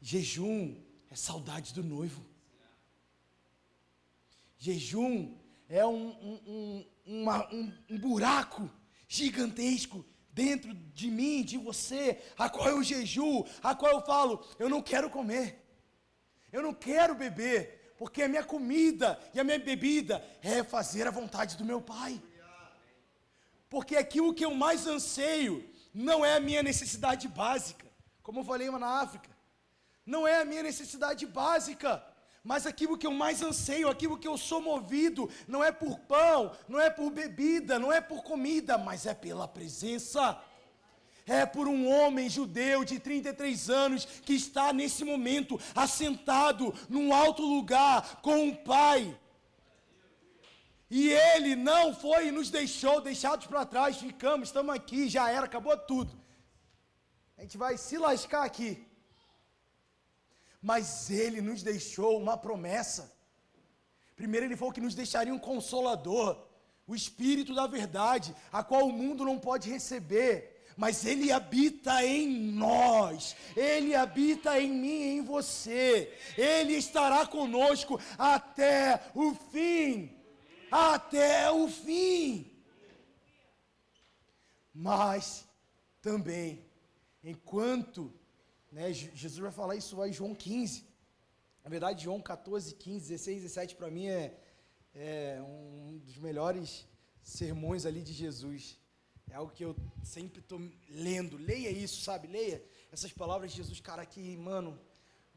[0.00, 0.76] Jejum
[1.10, 2.24] é saudade do noivo.
[4.58, 5.34] Jejum
[5.68, 8.70] é um, um, um, uma, um, um buraco
[9.08, 10.04] gigantesco
[10.36, 14.82] dentro de mim, de você, a qual eu jejuo, a qual eu falo, eu não
[14.82, 15.66] quero comer,
[16.52, 21.10] eu não quero beber, porque a minha comida e a minha bebida é fazer a
[21.10, 22.22] vontade do meu Pai.
[23.70, 27.86] Porque aquilo que eu mais anseio não é a minha necessidade básica,
[28.22, 29.30] como eu falei na África,
[30.04, 32.04] não é a minha necessidade básica
[32.46, 36.52] mas aquilo que eu mais anseio, aquilo que eu sou movido, não é por pão,
[36.68, 40.40] não é por bebida, não é por comida, mas é pela presença.
[41.26, 47.42] É por um homem judeu de 33 anos que está nesse momento assentado num alto
[47.42, 49.18] lugar com o Pai.
[50.88, 55.46] E ele não foi e nos deixou deixados para trás, ficamos, estamos aqui, já era,
[55.46, 56.16] acabou tudo.
[57.36, 58.86] A gente vai se lascar aqui
[60.66, 63.16] mas ele nos deixou uma promessa.
[64.16, 66.44] Primeiro, ele falou que nos deixaria um consolador,
[66.88, 72.28] o Espírito da Verdade, a qual o mundo não pode receber, mas ele habita em
[72.50, 80.18] nós, ele habita em mim e em você, ele estará conosco até o fim.
[80.68, 82.50] Até o fim.
[84.74, 85.46] Mas
[86.02, 86.66] também,
[87.22, 88.12] enquanto
[88.76, 88.92] né?
[88.92, 90.84] Jesus vai falar isso em João 15.
[91.64, 94.38] Na verdade, João 14, 15, 16, 17 para mim é,
[94.94, 96.86] é um dos melhores
[97.22, 98.78] sermões ali de Jesus.
[99.30, 100.60] É algo que eu sempre estou
[100.90, 101.38] lendo.
[101.38, 102.28] Leia isso, sabe?
[102.28, 102.62] Leia
[102.92, 104.78] essas palavras de Jesus, cara, que, mano,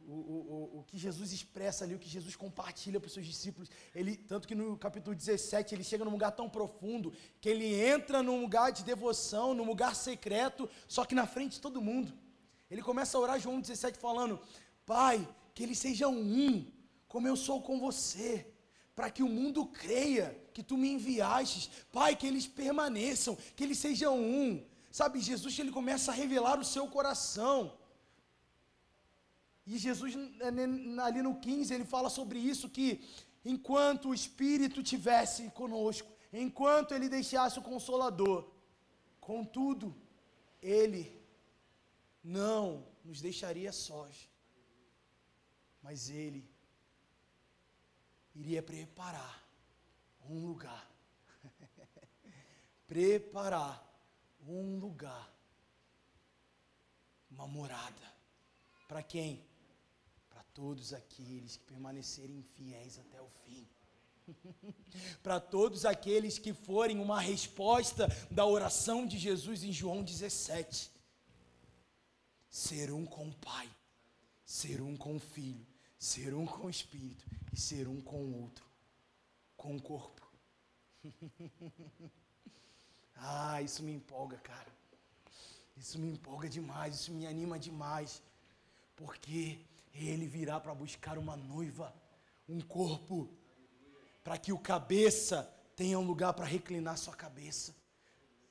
[0.05, 3.69] o, o, o que Jesus expressa ali, o que Jesus compartilha para os seus discípulos.
[3.95, 8.21] Ele, tanto que no capítulo 17 ele chega num lugar tão profundo que ele entra
[8.21, 12.13] num lugar de devoção, num lugar secreto, só que na frente de todo mundo.
[12.69, 14.39] Ele começa a orar João 17 falando:
[14.85, 16.65] Pai, que eles sejam um,
[17.07, 18.45] como eu sou com você,
[18.95, 21.69] para que o mundo creia que tu me enviastes.
[21.91, 24.63] Pai, que eles permaneçam, que eles sejam um.
[24.91, 27.77] Sabe, Jesus ele começa a revelar o seu coração.
[29.65, 30.15] E Jesus,
[31.03, 33.01] ali no 15, ele fala sobre isso: que
[33.43, 38.49] enquanto o Espírito tivesse conosco, enquanto ele deixasse o Consolador,
[39.19, 39.95] contudo,
[40.61, 41.18] ele
[42.23, 44.29] não nos deixaria sós,
[45.81, 46.49] mas Ele
[48.35, 49.47] iria preparar
[50.29, 50.89] um lugar.
[52.87, 53.85] preparar
[54.47, 55.33] um lugar,
[57.29, 58.13] uma morada.
[58.87, 59.45] Para quem?
[60.29, 63.67] Para todos aqueles que permanecerem fiéis até o fim.
[65.23, 70.98] Para todos aqueles que forem uma resposta da oração de Jesus em João 17
[72.49, 73.69] ser um com o Pai,
[74.45, 75.65] ser um com o Filho,
[75.97, 78.65] ser um com o Espírito e ser um com o outro,
[79.55, 80.27] com o corpo.
[83.15, 84.67] ah, isso me empolga, cara.
[85.77, 88.21] Isso me empolga demais, isso me anima demais,
[88.95, 89.59] porque
[89.93, 91.93] ele virá para buscar uma noiva,
[92.47, 93.29] um corpo,
[94.23, 95.43] para que o cabeça
[95.75, 97.78] tenha um lugar para reclinar sua cabeça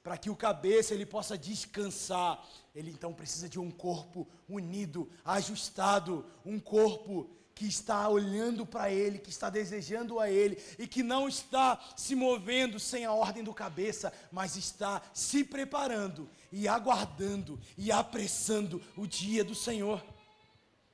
[0.08, 2.42] para que o cabeça ele possa descansar,
[2.74, 9.18] ele então precisa de um corpo unido, ajustado, um corpo que está olhando para ele,
[9.18, 13.52] que está desejando a ele e que não está se movendo sem a ordem do
[13.52, 20.02] cabeça, mas está se preparando e aguardando e apressando o dia do Senhor.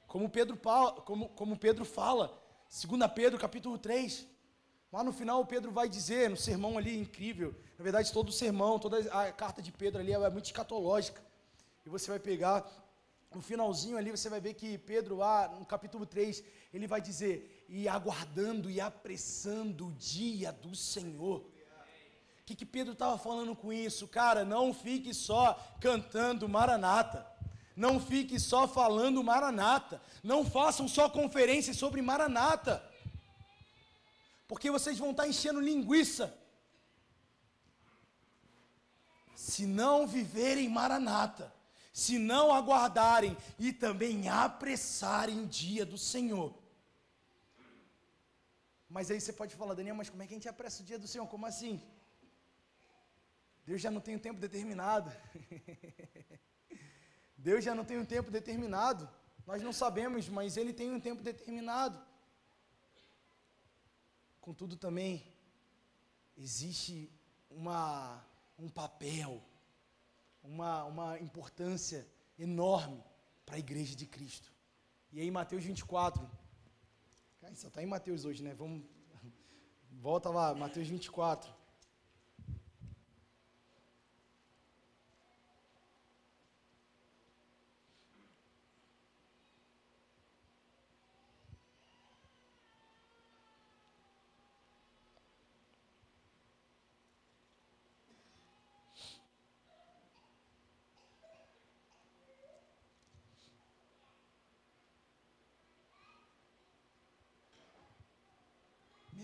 [0.09, 0.57] Como Pedro,
[1.05, 2.37] como, como Pedro fala,
[2.68, 4.27] 2 Pedro capítulo 3,
[4.94, 8.78] Lá no final, Pedro vai dizer, no sermão ali incrível, na verdade, todo o sermão,
[8.78, 11.20] toda a carta de Pedro ali é muito escatológica.
[11.85, 12.64] E você vai pegar,
[13.35, 17.66] no finalzinho ali, você vai ver que Pedro, lá no capítulo 3, ele vai dizer:
[17.68, 21.40] e aguardando e apressando o dia do Senhor.
[21.40, 24.07] O que, que Pedro estava falando com isso?
[24.07, 27.26] Cara, não fique só cantando Maranata.
[27.74, 30.01] Não fique só falando Maranata.
[30.22, 32.93] Não façam só conferências sobre Maranata
[34.55, 36.32] porque vocês vão estar enchendo linguiça.
[39.34, 41.52] Se não viverem maranata,
[41.92, 46.57] se não aguardarem e também apressarem o dia do Senhor.
[48.88, 51.00] Mas aí você pode falar, Daniel, mas como é que a gente apressa o dia
[51.00, 51.26] do Senhor?
[51.26, 51.82] Como assim?
[53.66, 55.11] Deus já não tem um tempo determinado.
[57.36, 59.11] Deus já não tem um tempo determinado.
[59.44, 62.00] Nós não sabemos, mas Ele tem um tempo determinado.
[64.45, 65.24] Contudo, também
[66.36, 67.11] existe
[67.49, 68.22] uma,
[68.59, 69.42] um papel,
[70.42, 72.07] uma, uma importância
[72.38, 73.03] enorme
[73.47, 74.53] para a igreja de Cristo.
[75.11, 76.30] E aí, Mateus 24.
[77.40, 78.53] Cara, só está em Mateus hoje, né?
[78.53, 78.84] Vamos.
[79.92, 81.51] Volta lá, Mateus 24.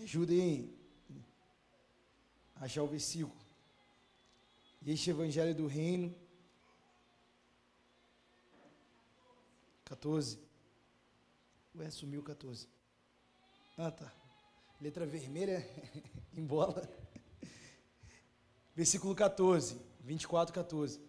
[0.11, 0.69] ajudem
[2.57, 3.39] a achar o versículo.
[4.81, 6.13] E este Evangelho do Reino.
[9.85, 10.37] 14.
[11.77, 12.67] Ué, sumiu 14.
[13.77, 14.11] Ah, tá.
[14.81, 15.65] Letra vermelha
[16.35, 16.89] em bola.
[18.75, 20.99] Versículo 14, 24, 14.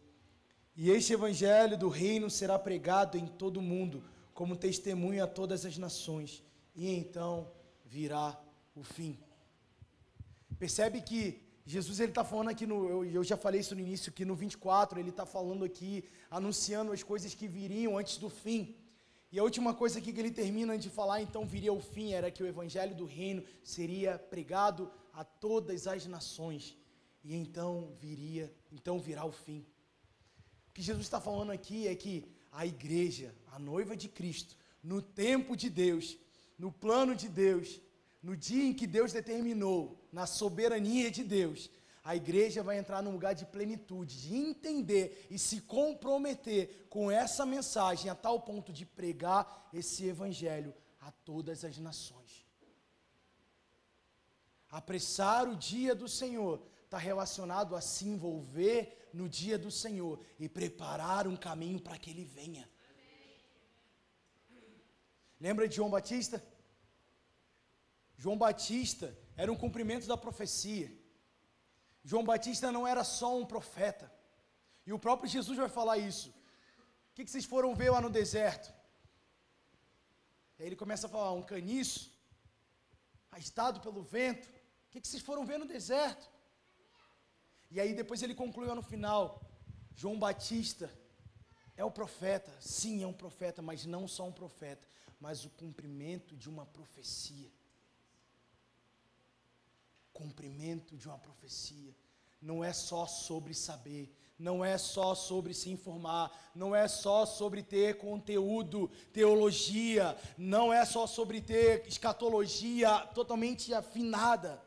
[0.76, 5.66] E este evangelho do reino será pregado em todo o mundo, como testemunho a todas
[5.66, 6.42] as nações,
[6.74, 7.52] e então
[7.84, 8.40] virá
[8.74, 9.18] o fim.
[10.58, 14.12] Percebe que Jesus ele está falando aqui no, eu, eu já falei isso no início,
[14.12, 18.76] que no 24 ele está falando aqui, anunciando as coisas que viriam antes do fim.
[19.30, 22.30] E a última coisa aqui que ele termina de falar, então viria o fim, era
[22.30, 26.76] que o evangelho do reino seria pregado a todas as nações.
[27.24, 29.64] E então viria, então virá o fim.
[30.68, 35.00] O que Jesus está falando aqui é que a igreja, a noiva de Cristo, no
[35.00, 36.18] tempo de Deus,
[36.58, 37.80] no plano de Deus,
[38.22, 41.68] no dia em que Deus determinou, na soberania de Deus,
[42.04, 47.46] a igreja vai entrar num lugar de plenitude, de entender e se comprometer com essa
[47.46, 52.46] mensagem a tal ponto de pregar esse evangelho a todas as nações.
[54.68, 60.48] Apressar o dia do Senhor está relacionado a se envolver no dia do Senhor e
[60.48, 62.68] preparar um caminho para que ele venha.
[65.40, 66.42] Lembra de João Batista?
[68.22, 69.06] João Batista
[69.36, 70.88] era um cumprimento da profecia.
[72.04, 74.06] João Batista não era só um profeta.
[74.86, 76.28] E o próprio Jesus vai falar isso.
[77.10, 78.72] O que, vocês foram ver lá no deserto?
[80.56, 82.16] Aí ele começa a falar: um caniço,
[83.32, 84.46] arrastado pelo vento.
[84.86, 86.30] O que, que vocês foram ver no deserto?
[87.72, 89.42] E aí depois ele concluiu no final:
[89.96, 90.88] João Batista
[91.76, 92.52] é o profeta.
[92.60, 94.86] Sim, é um profeta, mas não só um profeta,
[95.18, 97.50] mas o cumprimento de uma profecia
[100.22, 101.94] cumprimento de uma profecia.
[102.40, 107.62] Não é só sobre saber, não é só sobre se informar, não é só sobre
[107.62, 114.60] ter conteúdo, teologia, não é só sobre ter escatologia totalmente afinada,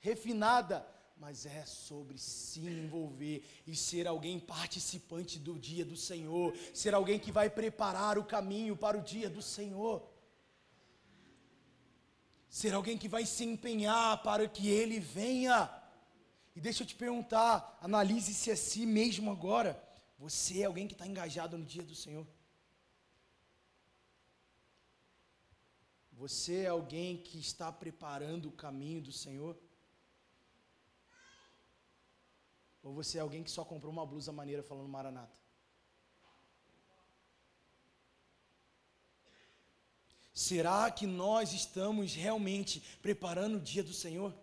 [0.00, 0.86] refinada,
[1.16, 7.18] mas é sobre se envolver e ser alguém participante do dia do Senhor, ser alguém
[7.18, 10.11] que vai preparar o caminho para o dia do Senhor
[12.58, 15.58] ser alguém que vai se empenhar para que ele venha.
[16.54, 19.82] E deixa eu te perguntar, analise-se a si mesmo agora.
[20.18, 22.26] Você é alguém que está engajado no dia do Senhor?
[26.12, 29.58] Você é alguém que está preparando o caminho do Senhor?
[32.82, 35.41] Ou você é alguém que só comprou uma blusa maneira falando Maranata?
[40.34, 44.34] Será que nós estamos realmente preparando o dia do Senhor?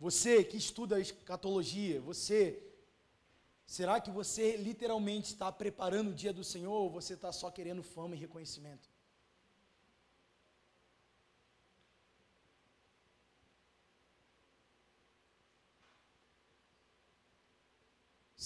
[0.00, 2.60] Você que estuda escatologia, você,
[3.66, 7.82] será que você literalmente está preparando o dia do Senhor ou você está só querendo
[7.82, 8.89] fama e reconhecimento?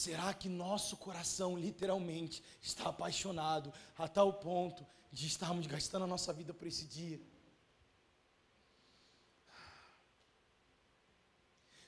[0.04, 6.30] Será que nosso coração literalmente está apaixonado a tal ponto de estarmos gastando a nossa
[6.30, 7.18] vida por esse dia?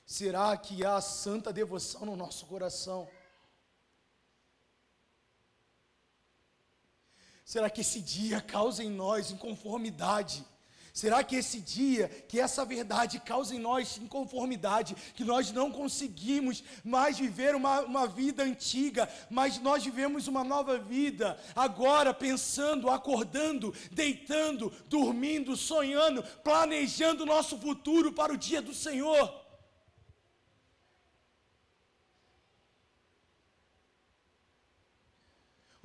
[0.03, 3.07] Será que há santa devoção no nosso coração?
[7.45, 10.43] Será que esse dia causa em nós inconformidade?
[10.97, 16.63] Será que esse dia, que essa verdade causa em nós inconformidade, que nós não conseguimos
[16.83, 23.75] mais viver uma, uma vida antiga, mas nós vivemos uma nova vida, agora pensando, acordando,
[23.91, 29.46] deitando, dormindo, sonhando, planejando o nosso futuro para o dia do Senhor?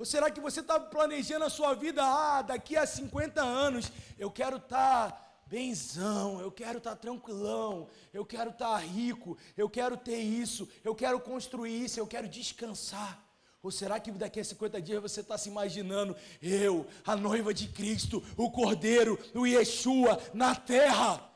[0.03, 2.03] Ou será que você está planejando a sua vida?
[2.03, 3.89] Ah, daqui a 50 anos
[4.19, 9.37] eu quero estar tá benzão, eu quero estar tá tranquilão, eu quero estar tá rico,
[9.55, 13.17] eu quero ter isso, eu quero construir isso, eu quero descansar.
[13.61, 17.69] Ou será que daqui a 50 dias você está se imaginando, eu, a noiva de
[17.69, 21.31] Cristo, o Cordeiro, o Yeshua, na terra?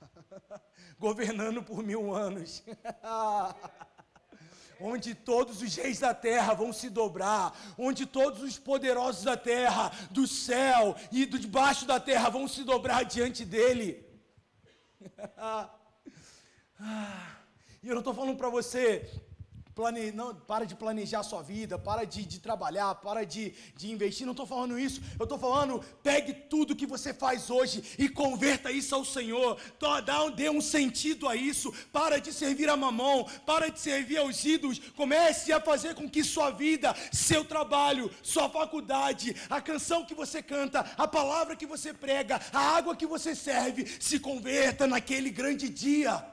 [0.98, 2.60] Governando por mil anos.
[4.82, 9.90] onde todos os reis da terra vão se dobrar, onde todos os poderosos da terra,
[10.10, 14.04] do céu e do debaixo da terra vão se dobrar diante dele.
[16.84, 17.36] Ah,
[17.80, 19.08] e eu não estou falando para você
[19.74, 20.12] Plane...
[20.12, 24.26] Não, para de planejar a sua vida, para de, de trabalhar, para de, de investir.
[24.26, 25.00] Não estou falando isso.
[25.18, 29.58] Eu estou falando, pegue tudo que você faz hoje e converta isso ao Senhor.
[29.78, 31.72] Dá, dê um sentido a isso.
[31.92, 34.78] Para de servir a mamão, para de servir aos ídolos.
[34.96, 40.42] Comece a fazer com que sua vida, seu trabalho, sua faculdade, a canção que você
[40.42, 45.68] canta, a palavra que você prega, a água que você serve, se converta naquele grande
[45.68, 46.24] dia.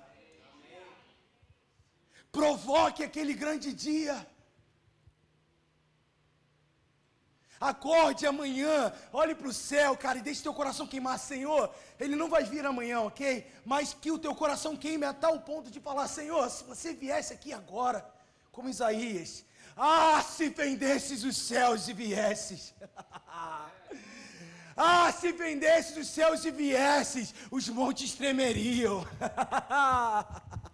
[2.32, 4.28] Provoque aquele grande dia.
[7.60, 11.70] Acorde amanhã, olhe para o céu, cara, e deixe teu coração queimar, Senhor.
[12.00, 13.46] Ele não vai vir amanhã, ok?
[13.66, 17.34] Mas que o teu coração queime a tal ponto de falar, Senhor, se você viesse
[17.34, 18.10] aqui agora,
[18.50, 19.44] como Isaías,
[19.76, 22.74] ah, se vendesses os céus e viesses.
[24.78, 29.06] ah, se vendesses os céus e viesses, os montes tremeriam.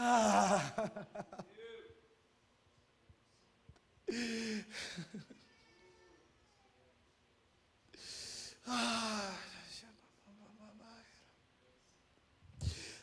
[0.00, 0.62] Ah.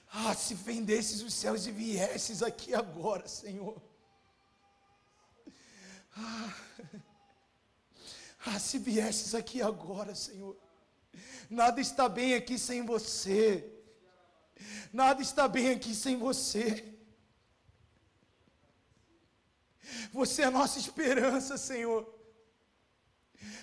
[0.09, 3.81] Ah, se vendesses os céus e viesses aqui agora, Senhor.
[6.15, 6.55] Ah,
[8.45, 10.55] ah, se viesses aqui agora, Senhor.
[11.49, 13.74] Nada está bem aqui sem você.
[14.91, 16.95] Nada está bem aqui sem você.
[20.11, 22.13] Você é a nossa esperança, Senhor.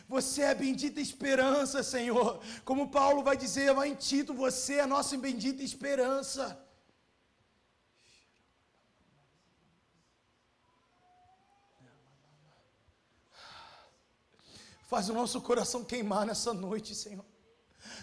[0.09, 2.40] Você é a bendita esperança, Senhor.
[2.64, 6.44] Como Paulo vai dizer lá em Tito, você é a nossa bendita esperança.
[14.92, 17.24] Faz o nosso coração queimar nessa noite, Senhor.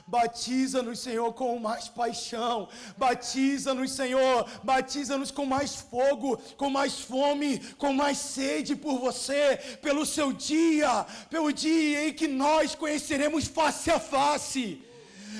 [0.10, 2.68] Batiza-nos, Senhor, com mais paixão.
[2.98, 4.50] Batiza-nos, Senhor.
[4.64, 11.06] Batiza-nos com mais fogo, com mais fome, com mais sede por você, pelo seu dia,
[11.30, 14.82] pelo dia em que nós conheceremos face a face.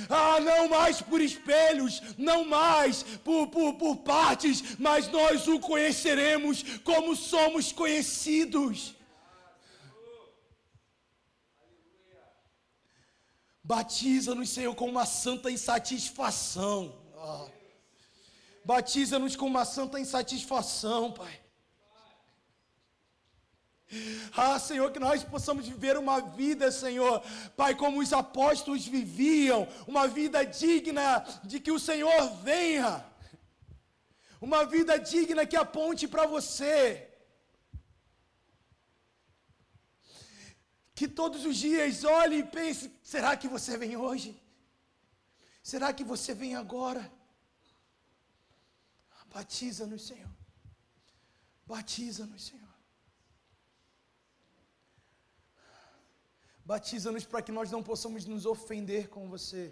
[0.08, 6.64] Ah, não mais por espelhos, não mais por, por, por partes, mas nós o conheceremos
[6.84, 8.99] como somos conhecidos.
[13.70, 16.92] Batiza-nos, Senhor, com uma santa insatisfação.
[17.16, 17.48] Oh.
[18.66, 21.40] Batiza-nos com uma santa insatisfação, Pai.
[24.36, 27.22] Ah, Senhor, que nós possamos viver uma vida, Senhor,
[27.56, 33.06] Pai, como os apóstolos viviam, uma vida digna de que o Senhor venha,
[34.42, 37.09] uma vida digna que aponte para você.
[41.00, 44.30] Que todos os dias olhe e pense: será que você vem hoje?
[45.72, 47.04] Será que você vem agora?
[49.34, 50.34] Batiza-nos, Senhor.
[51.72, 52.74] Batiza-nos, Senhor.
[56.72, 59.64] Batiza-nos para que nós não possamos nos ofender com você.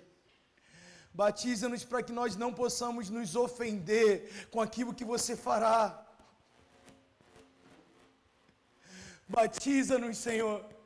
[1.22, 5.82] Batiza-nos para que nós não possamos nos ofender com aquilo que você fará.
[9.28, 10.77] Batiza-nos, Senhor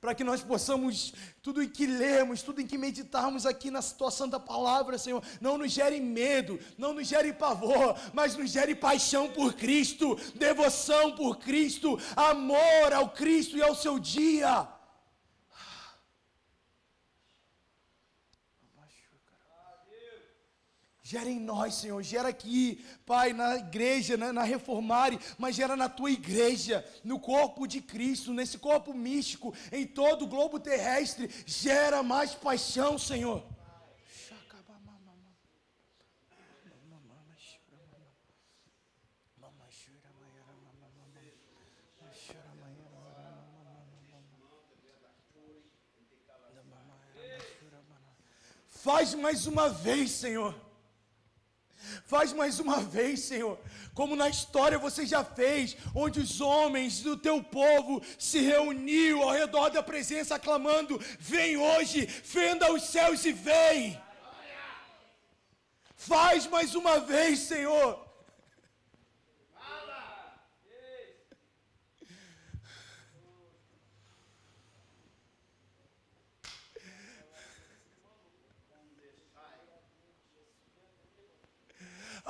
[0.00, 4.26] para que nós possamos, tudo em que lemos, tudo em que meditarmos aqui na situação
[4.26, 9.28] da palavra, Senhor, não nos gere medo, não nos gere pavor, mas nos gere paixão
[9.28, 14.66] por Cristo, devoção por Cristo, amor ao Cristo e ao seu dia.
[21.10, 22.00] Gera em nós, Senhor.
[22.04, 27.66] Gera aqui, Pai, na igreja, na, na Reformare, mas gera na tua igreja, no corpo
[27.66, 31.28] de Cristo, nesse corpo místico, em todo o globo terrestre.
[31.44, 33.44] Gera mais paixão, Senhor.
[48.68, 50.69] Faz mais uma vez, Senhor
[52.04, 53.58] Faz mais uma vez, Senhor,
[53.94, 59.30] como na história você já fez, onde os homens do teu povo se reuniu ao
[59.30, 64.00] redor da presença, aclamando: Vem hoje, fenda os céus e vem.
[65.96, 68.09] Faz mais uma vez, Senhor.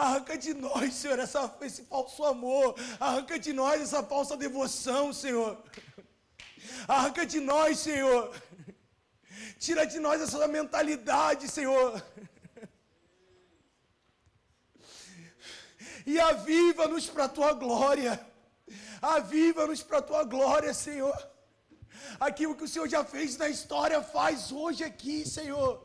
[0.01, 2.75] Arranca de nós, Senhor, essa, esse falso amor.
[2.99, 5.63] Arranca de nós essa falsa devoção, Senhor.
[6.89, 8.35] Arranca de nós, Senhor.
[9.59, 12.03] Tira de nós essa mentalidade, Senhor.
[16.07, 18.19] E aviva-nos para a tua glória.
[19.03, 21.19] Aviva-nos para a tua glória, Senhor.
[22.19, 25.83] Aquilo que o Senhor já fez na história, faz hoje aqui, Senhor.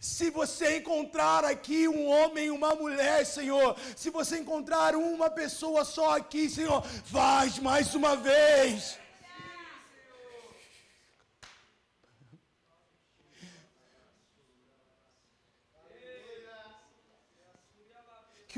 [0.00, 5.84] Se você encontrar aqui um homem e uma mulher, Senhor, se você encontrar uma pessoa
[5.84, 8.98] só aqui, Senhor, faz mais uma vez.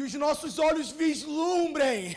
[0.01, 2.17] Que os nossos olhos vislumbrem,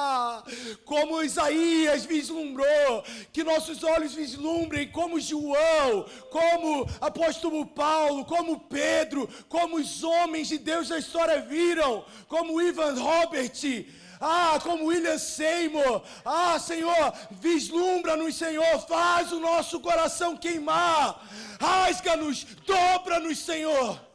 [0.84, 9.76] como Isaías vislumbrou, que nossos olhos vislumbrem como João, como apóstolo Paulo, como Pedro, como
[9.76, 13.50] os homens de Deus da história viram, como Ivan Robert,
[14.20, 16.02] ah, como William Seymour.
[16.22, 21.26] Ah, Senhor, vislumbra-nos, Senhor, faz o nosso coração queimar.
[21.58, 24.09] Rasga-nos, dobra-nos, Senhor.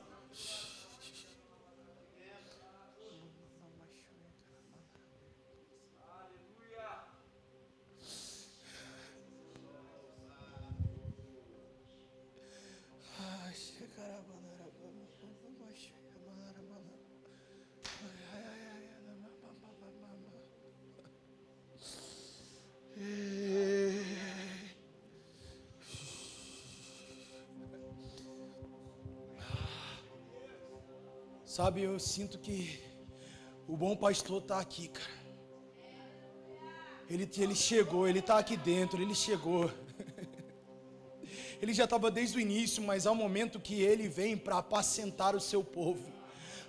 [31.55, 32.83] Sabe, eu sinto que
[33.65, 35.17] o bom pastor está aqui, cara.
[37.09, 39.71] Ele, ele chegou, ele está aqui dentro, ele chegou.
[41.61, 45.33] Ele já estava desde o início, mas há um momento que ele vem para apacentar
[45.33, 46.05] o seu povo,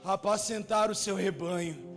[0.05, 1.96] apacentar o seu rebanho.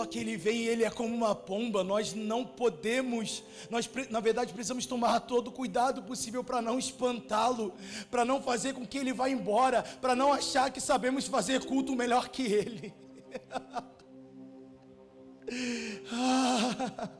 [0.00, 4.18] Só que ele vem e ele é como uma pomba, nós não podemos, nós na
[4.18, 7.74] verdade precisamos tomar todo o cuidado possível para não espantá-lo,
[8.10, 11.94] para não fazer com que ele vá embora, para não achar que sabemos fazer culto
[11.94, 12.94] melhor que ele.
[16.10, 17.10] ah.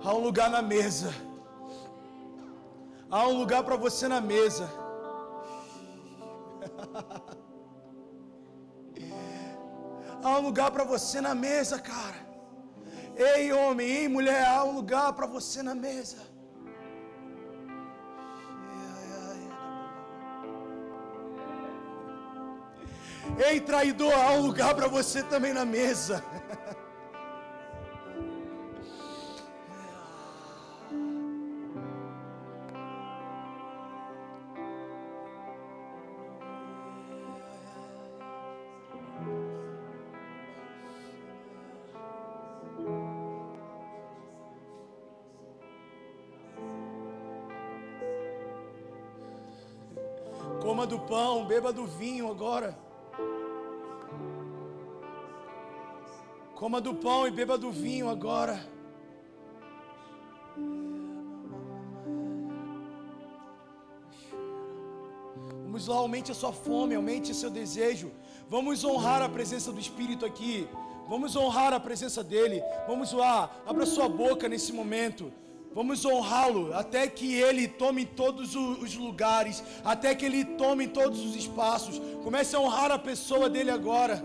[0.05, 1.15] Há um lugar na mesa.
[3.11, 4.69] Há um lugar para você na mesa.
[10.23, 12.23] há um lugar para você na mesa, cara.
[13.17, 16.19] Ei, homem, ei, mulher, há um lugar para você na mesa.
[23.47, 26.23] Ei, traidor, há um lugar para você também na mesa.
[50.95, 52.79] do pão, beba do vinho agora.
[56.55, 58.57] Coma do pão e beba do vinho agora.
[65.65, 68.13] Vamos lá, aumente a sua fome, aumente o seu desejo.
[68.49, 70.69] Vamos honrar a presença do Espírito aqui.
[71.09, 72.63] Vamos honrar a presença dele.
[72.87, 75.33] Vamos lá, abra sua boca nesse momento.
[75.75, 81.35] Vamos honrá-lo até que ele tome todos os lugares, até que ele tome todos os
[81.35, 82.01] espaços.
[82.23, 84.23] Comece a honrar a pessoa dele agora.